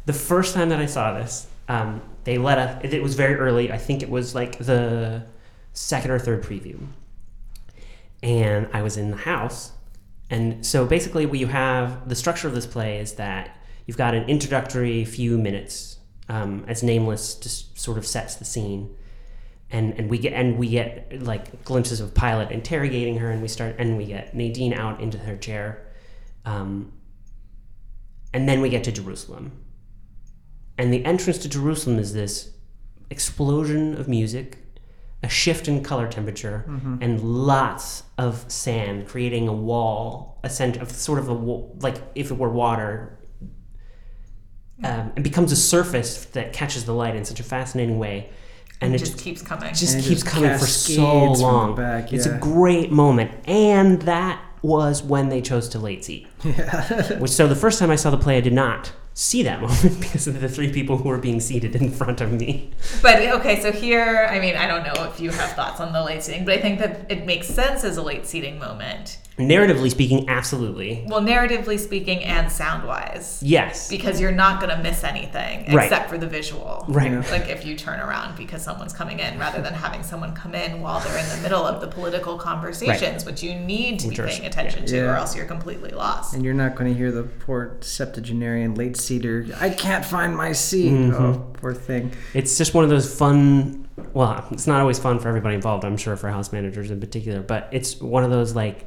[0.05, 2.83] the first time that I saw this, um, they let us.
[2.83, 3.71] It, it was very early.
[3.71, 5.23] I think it was like the
[5.73, 6.77] second or third preview,
[8.23, 9.71] and I was in the house.
[10.29, 14.15] And so basically, what you have the structure of this play is that you've got
[14.15, 18.95] an introductory few minutes um, as nameless just sort of sets the scene
[19.71, 23.47] and and we get and we get like glimpses of Pilate interrogating her, and we
[23.47, 25.85] start and we get Nadine out into her chair,
[26.45, 26.91] um,
[28.33, 29.51] and then we get to Jerusalem,
[30.77, 32.51] and the entrance to Jerusalem is this
[33.09, 34.57] explosion of music,
[35.23, 36.63] a shift in color temperature,
[37.01, 42.01] and lots of sand, creating a wall, a cent of sort of a wa- like
[42.13, 43.19] if it were water.
[44.83, 48.29] Um, it becomes a surface that catches the light in such a fascinating way,
[48.81, 49.73] and it it just keeps coming.
[49.73, 51.75] just And keeps just coming for so long.
[51.75, 56.27] back, It's a great moment, and that was when they chose to late seat.
[57.19, 59.99] Which so the first time I saw the play, I did not see that moment
[60.01, 62.71] because of the three people who were being seated in front of me.
[63.01, 66.03] But okay, so here, I mean, I don't know if you have thoughts on the
[66.03, 69.19] late seating, but I think that it makes sense as a late seating moment.
[69.37, 73.39] Narratively speaking, absolutely Well, narratively speaking and sound wise.
[73.43, 73.89] yes.
[73.89, 75.83] Because you're not going to miss anything Right.
[75.91, 76.85] except for the visual.
[76.87, 77.11] Right.
[77.11, 77.23] Yeah.
[77.31, 80.79] Like if you turn around because someone's coming in rather than having someone come in
[80.81, 84.23] while they're in the middle of the political conversations, which you need to Which be
[84.23, 86.33] are- paying attention to, or else you're completely lost.
[86.33, 89.45] and you're not going to hear the poor septuagenarian late seater.
[89.59, 90.91] I can't find my seat.
[90.93, 91.13] Mhm.
[91.19, 92.11] Oh, poor thing.
[92.33, 93.87] It's just one of those fun.
[94.13, 95.83] Well, it's not always fun for everybody involved.
[95.83, 98.85] I'm sure for house managers in particular, but it's one of those like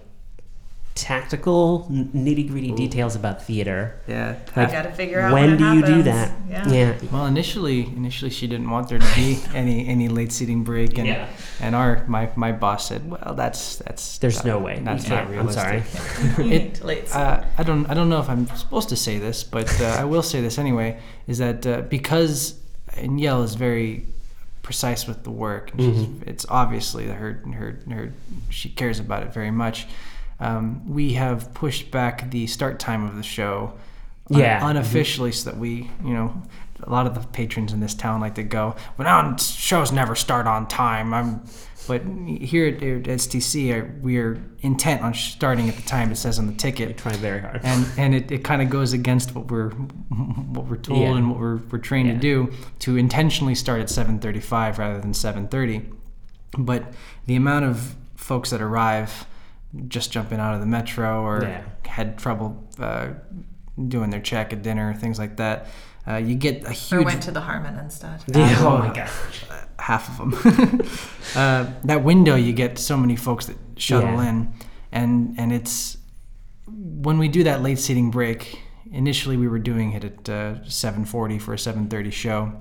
[0.98, 3.94] tactical nitty gritty details about theater.
[4.08, 4.32] Yeah.
[4.56, 6.32] You Like, got to figure out when it do you do that?
[6.50, 6.68] Yeah.
[6.68, 6.98] yeah.
[7.12, 11.06] Well, initially, initially she didn't want there to be any any late seating break, and
[11.06, 11.28] Yeah.
[11.60, 14.80] and our my, my boss said, well, that's that's There's not- no way.
[14.82, 15.28] That's You not can't.
[15.38, 15.84] I'm realistic.
[16.36, 16.50] sorry.
[16.56, 19.68] It- late Uh, I don't I don't know if I'm supposed to say this, but
[19.80, 20.98] uh, I will say this anyway.
[21.26, 22.54] Is that uh, because
[23.02, 24.04] Niel is very
[24.62, 28.12] precise with the work, and she's, it's obviously that her her her
[28.50, 29.86] she cares about it very much.
[30.40, 33.74] Um, we have pushed back the start time of the show,
[34.30, 34.66] un- Yeah.
[34.68, 36.42] unofficially, so that we you know.
[36.84, 38.76] A lot of the patrons in this town like to go.
[38.96, 41.12] Well, now shows never start on time.
[41.12, 41.42] I'm,
[41.88, 46.38] but here at, at STC, we are intent on starting at the time it says
[46.38, 47.62] on the ticket Try very hard.
[47.64, 51.16] and and it, it kind of goes against what we're what we're told Yeah.
[51.16, 52.14] and what we're, we're trained Yeah.
[52.14, 55.84] to do to intentionally start at 7:35 rather than 7:30
[56.58, 56.92] but
[57.26, 59.26] the amount of folks that arrive
[59.88, 61.62] just jumping out of the metro or Yeah.
[61.86, 63.08] had trouble uh,
[63.88, 65.66] doing their check at dinner, things like that.
[66.06, 67.02] Uh, you get a huge.
[67.02, 68.22] Or went to the Harman instead.
[68.26, 69.10] Yeah, oh Uh, my god.
[69.78, 70.82] half of them.
[71.36, 74.28] uh, that window, you get so many folks that shuttle Yeah.
[74.30, 74.52] in,
[74.90, 75.98] and and it's
[76.66, 78.60] when we do that late seating break.
[78.90, 82.52] Initially, we were doing it at uh, 7:40 for a 7:30 show,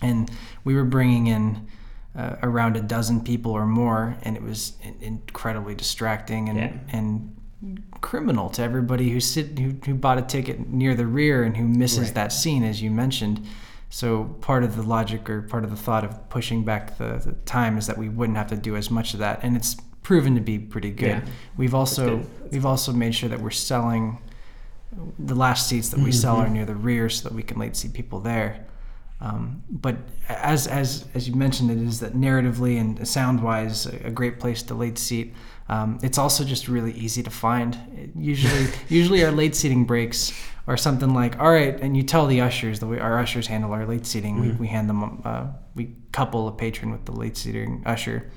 [0.00, 0.30] and
[0.64, 1.66] we were bringing in
[2.18, 6.72] uh, around a dozen people or more, and it was incredibly distracting and Yeah.
[6.96, 7.34] and
[8.00, 11.64] criminal to everybody who sit who, who bought a ticket near the rear and who
[11.66, 12.14] misses Right.
[12.14, 13.40] that scene, as you mentioned.
[13.90, 17.32] So part of the logic or part of the thought of pushing back the, the
[17.46, 20.34] time is that we wouldn't have to do as much of that, and it's proven
[20.34, 21.08] to be pretty good.
[21.08, 21.20] Yeah.
[21.56, 22.26] We've also good.
[22.42, 24.18] That's we've also made sure that we're selling
[25.18, 26.46] the last seats that we sell Mm-hmm.
[26.46, 28.66] are near the rear so that we can late seat people there.
[29.20, 29.96] Um, but
[30.28, 34.62] as as as you mentioned, it is that narratively and sound wise a, great place
[34.64, 35.34] to late seat.
[35.68, 37.76] Um, it's also just really easy to find.
[37.96, 40.32] It usually usually our late seating breaks
[40.68, 43.72] are something like all right, and you tell the ushers the way our ushers handle
[43.72, 44.40] our late seating.
[44.40, 48.30] We, we hand them uh, we couple a patron with the late seating usher,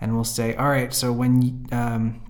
[0.00, 0.92] and we'll say all right.
[0.92, 2.20] So when um,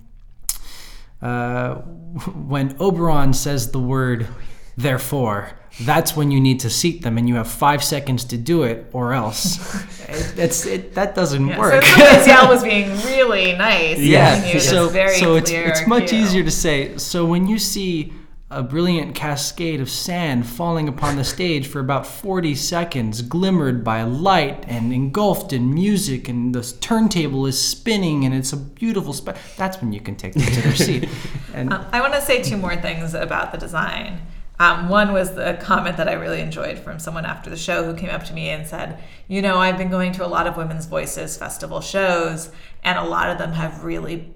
[1.23, 1.77] uh,
[2.35, 4.29] when Oberon says the word
[4.77, 8.63] therefore, that's when you need to seat them, and you have five seconds to do
[8.63, 9.59] it, or else.
[10.09, 11.83] it, it's it, that doesn't Yeah, work.
[11.83, 13.99] So sometimes Yael was being really nice.
[13.99, 16.19] yeah, giving you this so very so it's it's much cue.
[16.19, 16.97] easier to say.
[16.99, 18.13] So when you see
[18.51, 24.05] a brilliant cascade of sand falling upon the stage for about 40 seconds, glimmered by
[24.05, 29.37] light and engulfed in music, and the turntable is spinning, and it's a beautiful spot.
[29.57, 31.09] That's when you can take them to their seat.
[31.55, 34.21] And Um, I want to say two more things about the design.
[34.59, 37.99] Um, one was the comment that I really enjoyed from someone after the show who
[37.99, 40.57] came up to me and said, You know, I've been going to a lot of
[40.57, 42.51] Women's Voices festival shows,
[42.85, 44.33] and a lot of them have really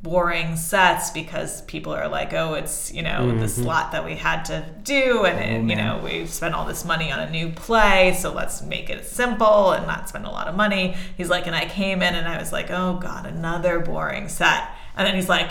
[0.00, 4.44] boring sets because people are like, Oh, it's, you know, the slot that we had
[4.46, 8.16] to do, and, it, you know, we've spent all this money on a new play,
[8.18, 10.96] so let's make it simple and not spend a lot of money.
[11.18, 14.70] He's like, And I came in and I was like, Oh, God, another boring set.
[14.96, 15.50] And then he's like,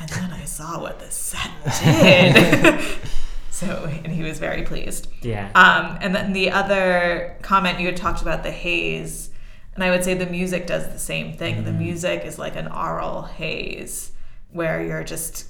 [0.00, 1.50] and then I saw what the set
[1.82, 2.88] did.
[3.58, 5.08] so, and he was very pleased.
[5.22, 5.50] Yeah.
[5.54, 9.30] Um, and then the other comment you had talked about the haze,
[9.74, 11.64] and I would say the music does the same thing.
[11.64, 14.12] The music is like an aural haze
[14.50, 15.46] where you're just,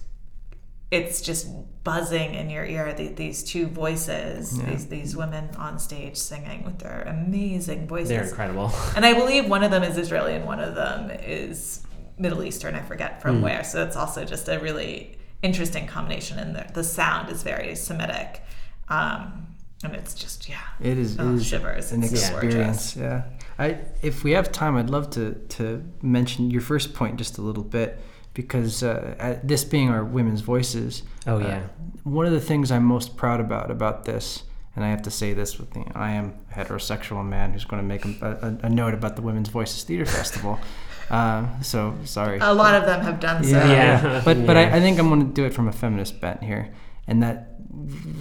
[0.91, 1.49] it's just
[1.83, 2.93] buzzing in your ear.
[2.93, 8.11] The, these two voices, these these women on stage singing with their amazing voices.
[8.11, 8.71] They're incredible.
[8.97, 11.83] And I believe one of them is Israeli and one of them is
[12.19, 12.75] Middle Eastern.
[12.75, 13.65] I forget from where.
[13.65, 16.39] So it's also just a really interesting combination.
[16.39, 18.43] And the, the sound is very Semitic.
[18.89, 19.47] Um,
[19.85, 20.61] and it's just, yeah.
[20.81, 21.93] It is, Oh, is shivers.
[21.93, 22.97] an It's experience.
[22.97, 23.23] Yeah.
[23.59, 27.43] I, if we have time, I'd love to, to mention your first point just a
[27.43, 28.01] little bit
[28.35, 31.03] because uh, at this being our women's voices.
[31.27, 31.63] Oh, uh, yeah.
[32.05, 34.45] one of the things I'm most proud about about this,
[34.77, 37.83] and I have to say this with the, I am a heterosexual man who's going
[37.83, 40.59] to make a, a, a note about the Women's Voices Theater Festival.
[41.11, 42.39] Uh, so sorry.
[42.41, 43.51] A lot of them have done so.
[43.51, 44.03] Yeah, Yeah.
[44.03, 44.23] yeah.
[44.25, 46.75] But but I, I think I'm going to do it from a feminist bent here,
[47.07, 47.55] and that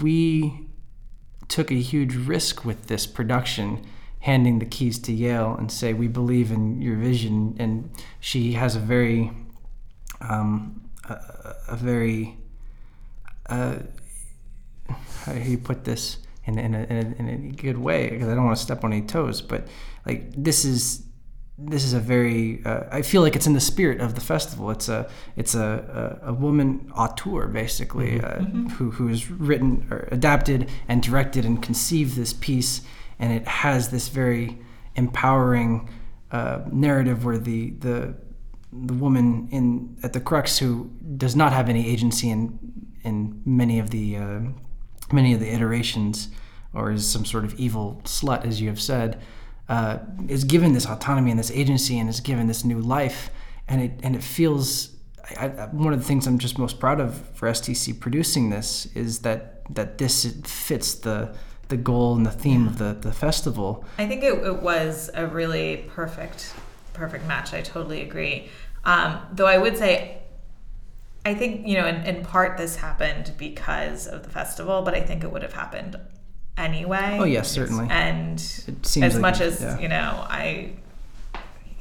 [0.01, 0.67] we
[1.47, 3.85] took a huge risk with this production,
[4.21, 8.75] handing the keys to Yael and say we believe in your vision, and she has
[8.75, 9.31] a very,
[10.21, 11.15] um, a,
[11.69, 12.37] a very,
[13.49, 13.79] uh,
[15.25, 18.09] how do you put this in in a, in a, in a good way?
[18.09, 19.67] Because I don't want to step on any toes, but
[20.05, 21.03] like this is
[21.57, 24.69] this is a very uh, I feel like it's in the spirit of the festival.
[24.69, 28.41] It's a it's a a, a woman auteur basically uh,
[28.75, 32.81] who who has written or adapted and directed and conceived this piece,
[33.17, 34.59] and it has this very
[34.95, 35.89] empowering
[36.31, 38.15] uh, narrative where the the
[38.71, 42.59] the woman in at the crux who does not have any agency in
[43.01, 44.41] in many of the uh,
[45.11, 46.27] many of the iterations
[46.73, 49.19] or is some sort of evil slut as you have said
[49.69, 53.29] uh, is given this autonomy and this agency and is given this new life
[53.67, 54.95] and it and it feels
[55.37, 58.85] I, I, one of the things I'm just most proud of for STC producing this
[58.95, 61.35] is that that this fits the
[61.67, 65.27] the goal and the theme of the, the festival I think it, it was a
[65.27, 66.53] really perfect,
[66.93, 67.53] perfect match.
[67.53, 68.49] I totally agree.
[68.85, 70.19] Um, though I would say,
[71.25, 75.01] I think, you know, in, in part this happened because of the festival, but I
[75.01, 75.99] think it would have happened
[76.57, 77.17] anyway.
[77.19, 79.79] oh yes certainly And It seems as like much as, yeah.
[79.79, 80.71] you know, I,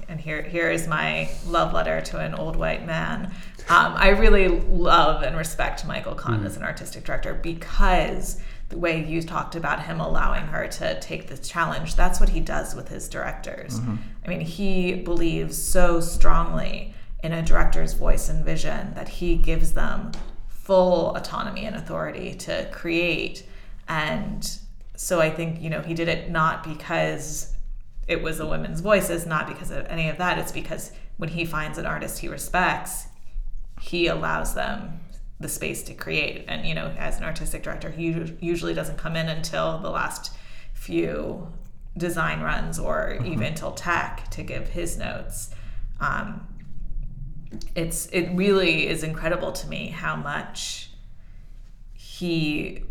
[0.09, 3.33] and here, here is my love letter to an old white man.
[3.69, 6.47] Um, I really love and respect Michael Kahn Mm-hmm.
[6.47, 11.29] as an artistic director because the way you talked about him allowing her to take
[11.29, 13.81] this challenge, that's what he does with his directors.
[13.81, 13.97] Mm-hmm.
[14.25, 19.73] I mean, he believes so strongly in a director's voice and vision that he gives
[19.73, 20.13] them
[20.49, 23.45] full autonomy and authority to create.
[23.89, 24.49] And
[24.97, 27.55] so I think, you know, he did it not because
[28.09, 30.39] it was the women's voices, not because of any of that.
[30.39, 33.07] It's because when he finds an artist he respects,
[33.81, 35.01] he allows them
[35.39, 36.45] the space to create.
[36.49, 40.33] And, you know, as an artistic director, he usually doesn't come in until the last
[40.73, 41.49] few
[41.97, 43.33] design runs or mm-hmm.
[43.33, 45.51] even till tech to give his notes.
[46.01, 46.47] Um,
[47.75, 50.91] it's it really is incredible to me how much
[51.95, 52.85] he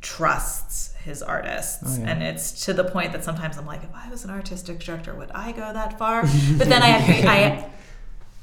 [0.00, 2.10] trusts his artists oh, yeah.
[2.10, 5.14] and it's to the point that sometimes i'm like if i was an artistic director
[5.14, 6.22] would i go that far
[6.56, 6.96] but then i
[7.28, 7.70] i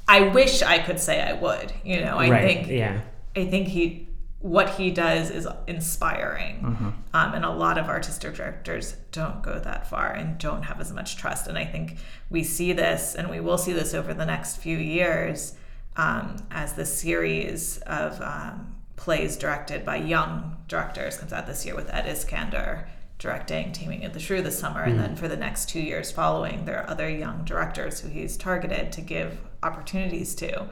[0.08, 2.42] i wish i could say i would you know i right.
[2.42, 3.00] think yeah
[3.36, 4.08] i think he
[4.38, 6.88] what he does is inspiring mm-hmm.
[7.14, 10.92] um, and a lot of artistic directors don't go that far and don't have as
[10.92, 11.96] much trust and i think
[12.30, 15.54] we see this and we will see this over the next few years
[15.96, 21.74] um, as the series of um, plays directed by young directors comes out this year
[21.74, 22.86] with Ed Iskandar
[23.18, 24.84] directing Taming of the Shrew this summer.
[24.84, 24.90] Mm.
[24.90, 28.36] And then for the next two years following, there are other young directors who he's
[28.36, 30.68] targeted to give opportunities to.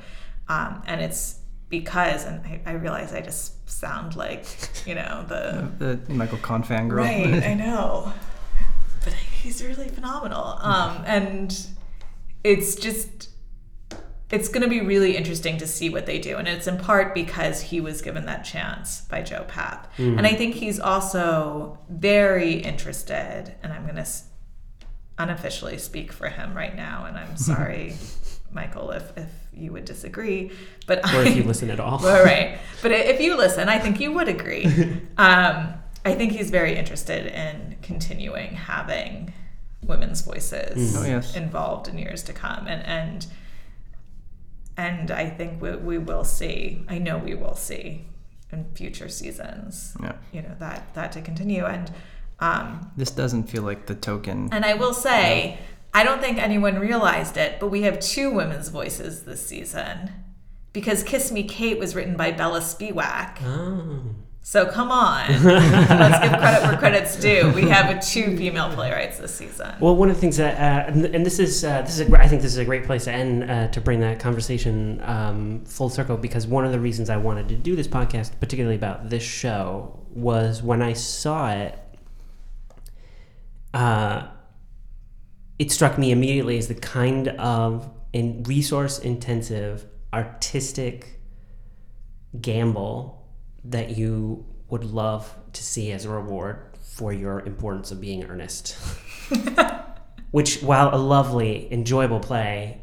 [0.48, 4.46] Um, and it's because, and I, I, realize I just sound like,
[4.84, 5.70] you know, the,
[6.06, 6.96] the Michael Kahn fangirl.
[6.96, 8.12] Right, I know.
[9.04, 10.58] But he's really phenomenal.
[10.60, 11.68] Um, and
[12.42, 13.29] it's just
[14.30, 16.36] it's going to be really interesting to see what they do.
[16.36, 19.86] And it's in part because he was given that chance by Joe Papp.
[19.98, 20.18] Mm.
[20.18, 24.06] And I think he's also very interested, and I'm going to
[25.18, 27.06] unofficially speak for him right now.
[27.06, 27.94] And I'm sorry,
[28.52, 30.52] Michael, if, if you would disagree.
[30.86, 32.06] But or I, if you listen at all.
[32.06, 32.58] all right.
[32.82, 34.66] But if you listen, I think you would agree.
[35.18, 39.34] Um, I think he's very interested in continuing having
[39.82, 40.98] women's voices mm.
[40.98, 41.36] oh, yes.
[41.36, 42.66] involved in years to come.
[42.66, 43.26] And, and,
[44.80, 46.84] and I think we, we will see.
[46.88, 48.06] I know we will see
[48.50, 49.94] in future seasons.
[50.02, 50.16] Yeah.
[50.32, 51.90] You know that that to continue and.
[52.42, 54.48] Um, this doesn't feel like the token.
[54.50, 55.58] And I will say,
[55.92, 60.10] I don't think anyone realized it, but we have two women's voices this season
[60.72, 63.42] because "Kiss Me, Kate" was written by Bella Spewack.
[63.42, 64.14] Oh.
[64.42, 67.52] So come on, let's give credit where credit's due.
[67.54, 69.74] We have two female playwrights this season.
[69.80, 72.26] Well, one of the things that, uh, and, this is uh, this is a, I
[72.26, 75.90] think this is a great place to end uh, to bring that conversation um, full
[75.90, 79.22] circle because one of the reasons I wanted to do this podcast, particularly about this
[79.22, 81.78] show, was when I saw it.
[83.74, 84.26] Uh,
[85.58, 91.20] it struck me immediately as the kind of in resource intensive artistic
[92.40, 93.19] gamble
[93.64, 98.76] that you would love to see as a reward for your importance of being earnest.
[100.30, 102.82] Which, while a lovely, enjoyable play,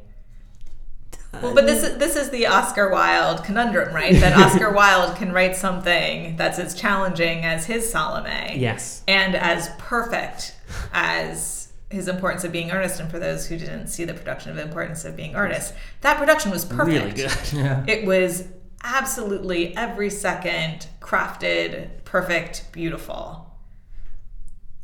[1.41, 4.13] well, but this is this is the Oscar Wilde conundrum, right?
[4.13, 9.69] That Oscar Wilde can write something that's as challenging as his Salome, yes, and as
[9.77, 10.55] perfect
[10.93, 12.99] as his importance of being earnest.
[12.99, 16.51] And for those who didn't see the production of Importance of Being Earnest, that production
[16.51, 16.87] was perfect.
[16.87, 17.31] Really good.
[17.53, 17.83] Yeah.
[17.87, 18.43] It was
[18.87, 23.43] absolutely every second crafted, perfect, beautiful.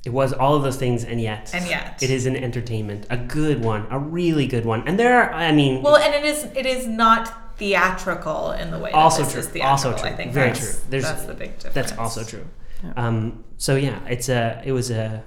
[0.06, 3.16] It was all of those things, and yet, and yet, it is an entertainment, a
[3.16, 4.86] good one, a really good one.
[4.86, 8.80] And there, are, I mean, well, and it is, it is not theatrical in the
[8.80, 9.62] way also true.
[9.62, 10.10] also true.
[10.10, 10.74] I think very true.
[10.89, 11.74] There's, that's the big difference.
[11.74, 12.45] That's also true.
[12.84, 12.93] Yeah.
[12.97, 15.24] Um, so yeah, it's a, it was a,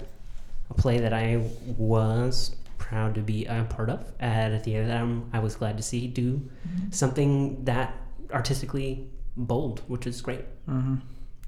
[0.69, 1.43] a play that I
[1.79, 5.77] was proud to be a part of at a theater that I'm, i was glad
[5.77, 6.91] to see do mm-hmm.
[6.93, 7.93] something that
[8.37, 10.45] artistically bold, which is great.
[10.69, 10.97] Mm-hmm.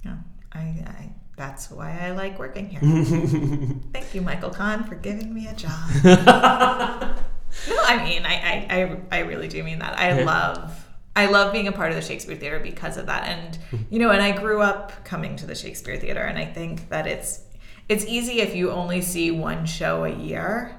[0.05, 0.16] Yeah,
[0.53, 2.80] I, I, that's why I like working here.
[3.93, 5.89] Thank you, Michael Kahn, for giving me a job.
[6.05, 9.99] no, I mean, I, I, I, I really do mean that.
[9.99, 10.84] I love.
[11.14, 13.26] I love being a part of the Shakespeare Theater because of that.
[13.28, 13.82] And mm-hmm.
[13.91, 17.07] you know, and I grew up coming to the Shakespeare Theater and I think that
[17.09, 17.41] it's
[17.89, 20.78] it's easy if you only see one show a year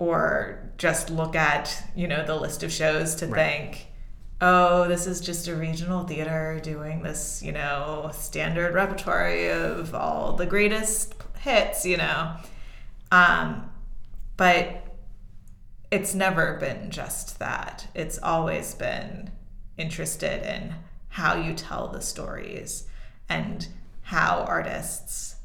[0.00, 3.36] or just look at, you know, the list of shows to right.
[3.36, 3.87] think
[4.40, 10.34] oh, this is just a regional theater doing this, you know, standard repertory of all
[10.34, 12.36] the greatest hits, you know.
[13.10, 13.70] Um,
[14.36, 14.84] but
[15.90, 17.88] it's never been just that.
[17.94, 19.30] It's always been
[19.76, 20.74] interested in
[21.08, 22.86] how you tell the stories
[23.28, 23.66] and
[24.02, 25.36] how artists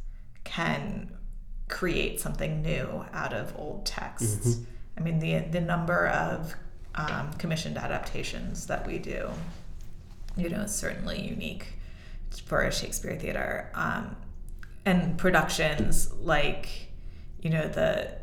[0.43, 1.11] can
[1.69, 4.55] create something new out of old texts.
[4.55, 4.63] Mm-hmm.
[4.97, 6.55] I mean, the the number of
[6.95, 9.29] um, commissioned adaptations that we do,
[10.37, 11.73] you know, is certainly unique
[12.45, 13.71] for a Shakespeare theater.
[13.73, 14.15] Um,
[14.85, 16.91] and productions like,
[17.41, 18.17] you know, the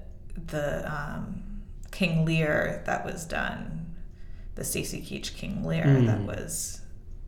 [0.47, 1.43] the um,
[1.91, 3.95] King Lear that was done,
[4.55, 6.07] the Stacy Keach King Lear Mm.
[6.07, 6.81] that was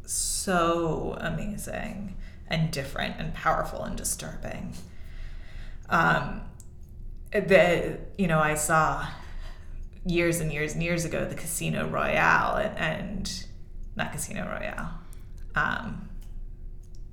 [0.07, 2.17] so amazing
[2.49, 4.75] and different and powerful and disturbing.
[5.89, 6.43] Um,
[7.33, 9.07] the you know I saw
[10.05, 13.45] years and years and years ago the Casino Royale and, and
[13.97, 14.91] not Casino Royale.
[15.55, 16.09] Um,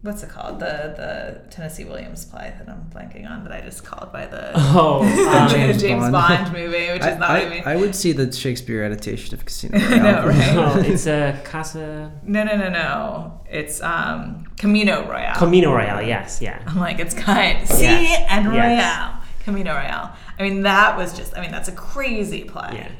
[0.01, 0.59] what's it called?
[0.59, 4.51] The the Tennessee Williams play that I'm blanking on that I just called by the
[4.55, 6.13] Oh, um, James James, Bond.
[6.13, 6.53] Bond.
[6.53, 7.63] movie, which I, is not I, what I mean.
[7.65, 10.27] I would see the Shakespeare adaptation of Casino I know, Royale.
[10.27, 10.55] right?
[10.57, 13.41] oh, it's a Casa No, no, no, no.
[13.49, 15.35] It's um Camino Royale.
[15.35, 16.01] Camino Royale.
[16.01, 16.63] Yes, yeah.
[16.65, 17.67] I'm like, it's kind.
[17.67, 18.25] C Yes.
[18.29, 18.53] and Yes.
[18.53, 19.15] Royale.
[19.49, 20.15] Camino Royale.
[20.37, 22.69] I mean, that was just, I mean, that's a crazy play.
[22.73, 22.91] Yeah.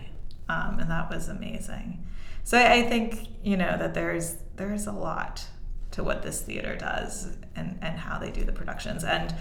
[0.54, 2.06] Um, and that was amazing.
[2.44, 5.46] So I, think, you know, that there's there's a lot
[5.92, 9.04] to what this theater does and, and how they do the productions.
[9.04, 9.34] And,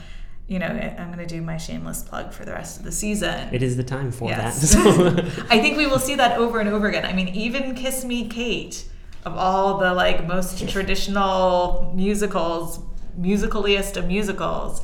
[0.47, 3.49] you know, I'm going to do my shameless plug for the rest of the season.
[3.53, 4.75] It is the time for Yes.
[4.75, 5.27] that.
[5.35, 7.05] So, I think we will see that over and over again.
[7.05, 8.85] I mean, even Kiss Me Kate,
[9.25, 12.81] of all the like most traditional musicals,
[13.19, 14.83] musicaliest of musicals,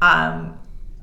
[0.00, 0.58] um,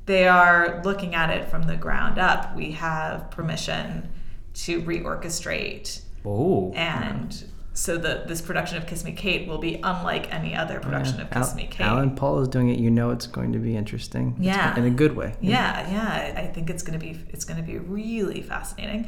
[0.06, 2.54] they are looking at it from the ground up.
[2.56, 4.10] We have permission
[4.54, 10.32] to reorchestrate, oh, and so the this production of Kiss Me Kate will be unlike
[10.32, 11.80] any other production of Kiss Al- Me Kate.
[11.86, 12.78] Alan Paul is doing it.
[12.78, 14.34] You know it's going to be interesting.
[14.38, 14.76] It's Yeah.
[14.76, 15.34] in a good way.
[15.40, 16.40] Yeah, yeah.
[16.40, 19.06] I think it's gonna be it's gonna be really fascinating,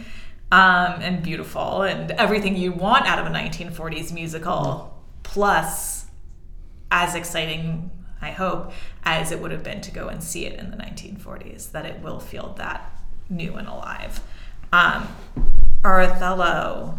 [0.50, 6.06] um, and beautiful, and everything you want out of a 1940s musical, plus
[6.90, 7.90] as exciting,
[8.20, 8.72] I hope,
[9.04, 11.72] as it would have been to go and see it in the 1940s.
[11.72, 12.92] That it will feel that
[13.28, 14.20] new and alive.
[14.72, 15.08] Um,
[15.84, 16.98] our Othello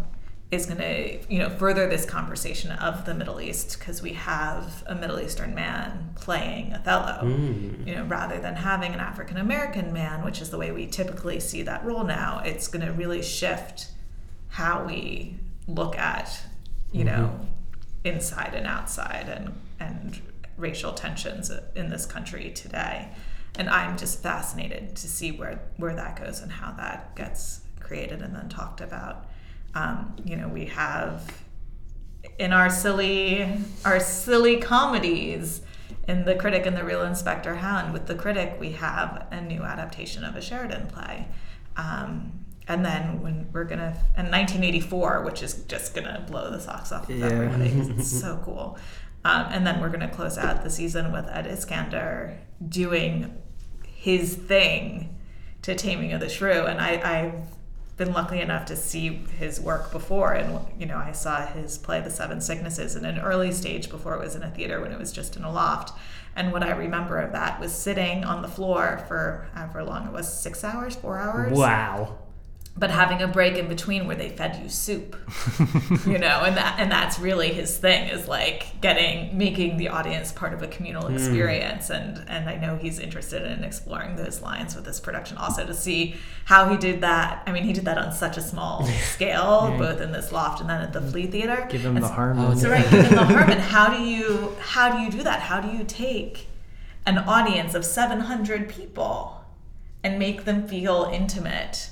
[0.50, 4.82] is going to, you know, further this conversation of the Middle East because we have
[4.86, 7.86] a Middle Eastern man playing Othello Mm.
[7.86, 11.38] you know, rather than having an African American man, which is the way we typically
[11.38, 13.88] see that role now, it's going to really shift
[14.48, 16.40] how we look at,
[16.92, 17.40] you know,
[18.04, 20.18] inside and outside and and
[20.58, 23.08] racial tensions in this country today.
[23.58, 28.20] And I'm just fascinated to see where where that goes and how that gets created
[28.22, 29.26] and then talked about.
[29.74, 31.32] Um, you know, we have
[32.38, 33.48] in our silly
[33.84, 35.62] our silly comedies
[36.06, 39.62] in the critic and the real inspector hound with the critic we have a new
[39.62, 41.26] adaptation of a sheridan play
[41.76, 42.32] um,
[42.66, 47.08] and then when we're gonna and 1984 which is just gonna blow the socks off
[47.08, 47.26] of Yeah.
[47.26, 48.76] everybody it's so cool
[49.28, 53.36] um, and then we're gonna close out the season with ed iskandar doing
[53.86, 55.14] his thing
[55.62, 56.64] to taming of the shrew.
[56.64, 59.08] And I, i've been lucky enough to see
[59.38, 60.32] his work before.
[60.32, 64.14] And you know i saw his play the seven sicknesses in an early stage before
[64.14, 65.92] it was in a theater when it was just in a loft.
[66.34, 70.12] And what i remember of that was sitting on the floor for however long it
[70.12, 71.52] was six hours four hours?
[71.52, 72.18] Wow.
[72.78, 75.16] But having a break in between where they fed you soup
[76.06, 80.30] you know and that and that's really his thing is like getting making the audience
[80.30, 81.14] part of a communal hmm.
[81.14, 81.90] experience.
[81.90, 85.74] And and i know he's interested in exploring those lines with this production also to
[85.74, 86.14] see
[86.44, 87.42] how he did that.
[87.46, 90.70] I mean he did that on such a small scale both in this loft and
[90.70, 91.10] then at the mm.
[91.10, 91.66] flea theater.
[91.68, 92.38] Give him And the so- harm.
[92.38, 95.40] Oh, so right, given the Harman, how do you how do you do that?
[95.40, 96.46] How do you take
[97.06, 99.44] an audience of 700 people
[100.04, 101.90] and make them feel intimate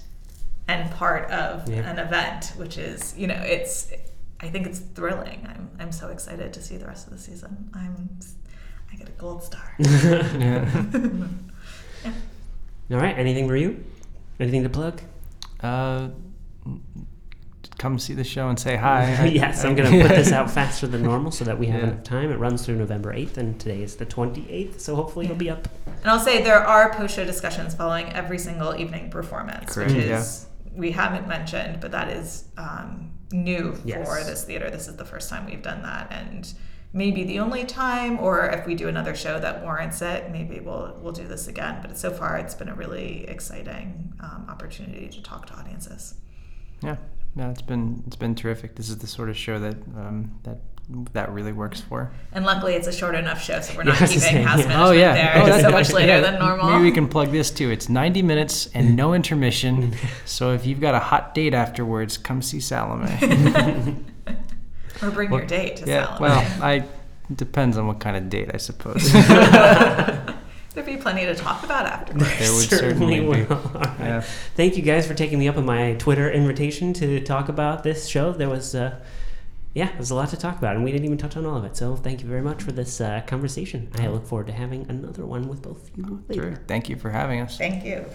[0.69, 1.89] and part of Yeah.
[1.91, 3.91] an event, which is you know it's
[4.41, 5.47] I think it's thrilling.
[5.49, 7.71] I'm I'm so excited to see the rest of the season.
[7.75, 8.19] I'm
[8.93, 9.75] I get a gold star.
[12.89, 12.97] Yeah.
[12.97, 13.19] All right.
[13.19, 13.83] Anything for you?
[14.39, 15.01] Anything to plug?
[15.61, 16.09] Uh,
[17.79, 19.25] come see the show and say hi.
[19.35, 21.89] yes, I'm going to put this out faster than normal so that we have Yeah.
[21.89, 22.31] enough time.
[22.31, 25.67] It runs through November 8th, and today is the 28th, so hopefully it'll be up.
[25.87, 30.05] And I'll say there are post show discussions following every single evening performance, Correct, which
[30.07, 30.21] yeah.
[30.21, 30.46] is
[30.77, 34.71] we haven't mentioned, but that is um, new for this theater.
[34.71, 36.53] This is the first time we've done that, and
[36.93, 38.19] maybe the only time.
[38.21, 41.79] Or if we do another show that warrants it, maybe we'll we'll do this again.
[41.83, 46.15] But so far, it's been a really exciting um, opportunity to talk to audiences.
[46.83, 46.97] Yeah,
[47.35, 48.77] no, it's been it's been terrific.
[48.77, 50.59] This is the sort of show that um, that
[51.13, 52.13] that really works for.
[52.33, 54.47] And luckily, it's a short enough show, so we're not Yeah, I was keeping saying,
[54.47, 54.67] house yeah.
[54.69, 56.71] management there Oh, so much later yeah, than normal.
[56.71, 57.71] Maybe we can plug this too.
[57.71, 59.95] It's 90 minutes and no intermission.
[60.25, 63.11] so if you've got a hot date afterwards, come see Salome.
[65.03, 66.21] or bring Well, your date to yeah, Salome.
[66.21, 66.85] well, I
[67.35, 69.11] depends on what kind of date, I suppose.
[69.13, 72.39] There'd be plenty to talk about afterwards.
[72.39, 73.27] there would certainly, be.
[73.27, 73.61] will.
[73.99, 74.21] Yeah.
[74.57, 78.07] Thank you guys for taking me up on my Twitter invitation to talk about this
[78.07, 78.33] show.
[78.33, 78.95] There was, uh,
[79.77, 81.65] yeah, there's a lot to talk about, and we didn't even touch on all of
[81.65, 81.77] it.
[81.77, 83.91] So thank you very much for this uh, conversation.
[83.99, 86.41] I look forward to having another one with both of you later.
[86.41, 86.67] Terrific.
[86.67, 87.59] Thank you for having us.
[87.59, 88.07] Thank you.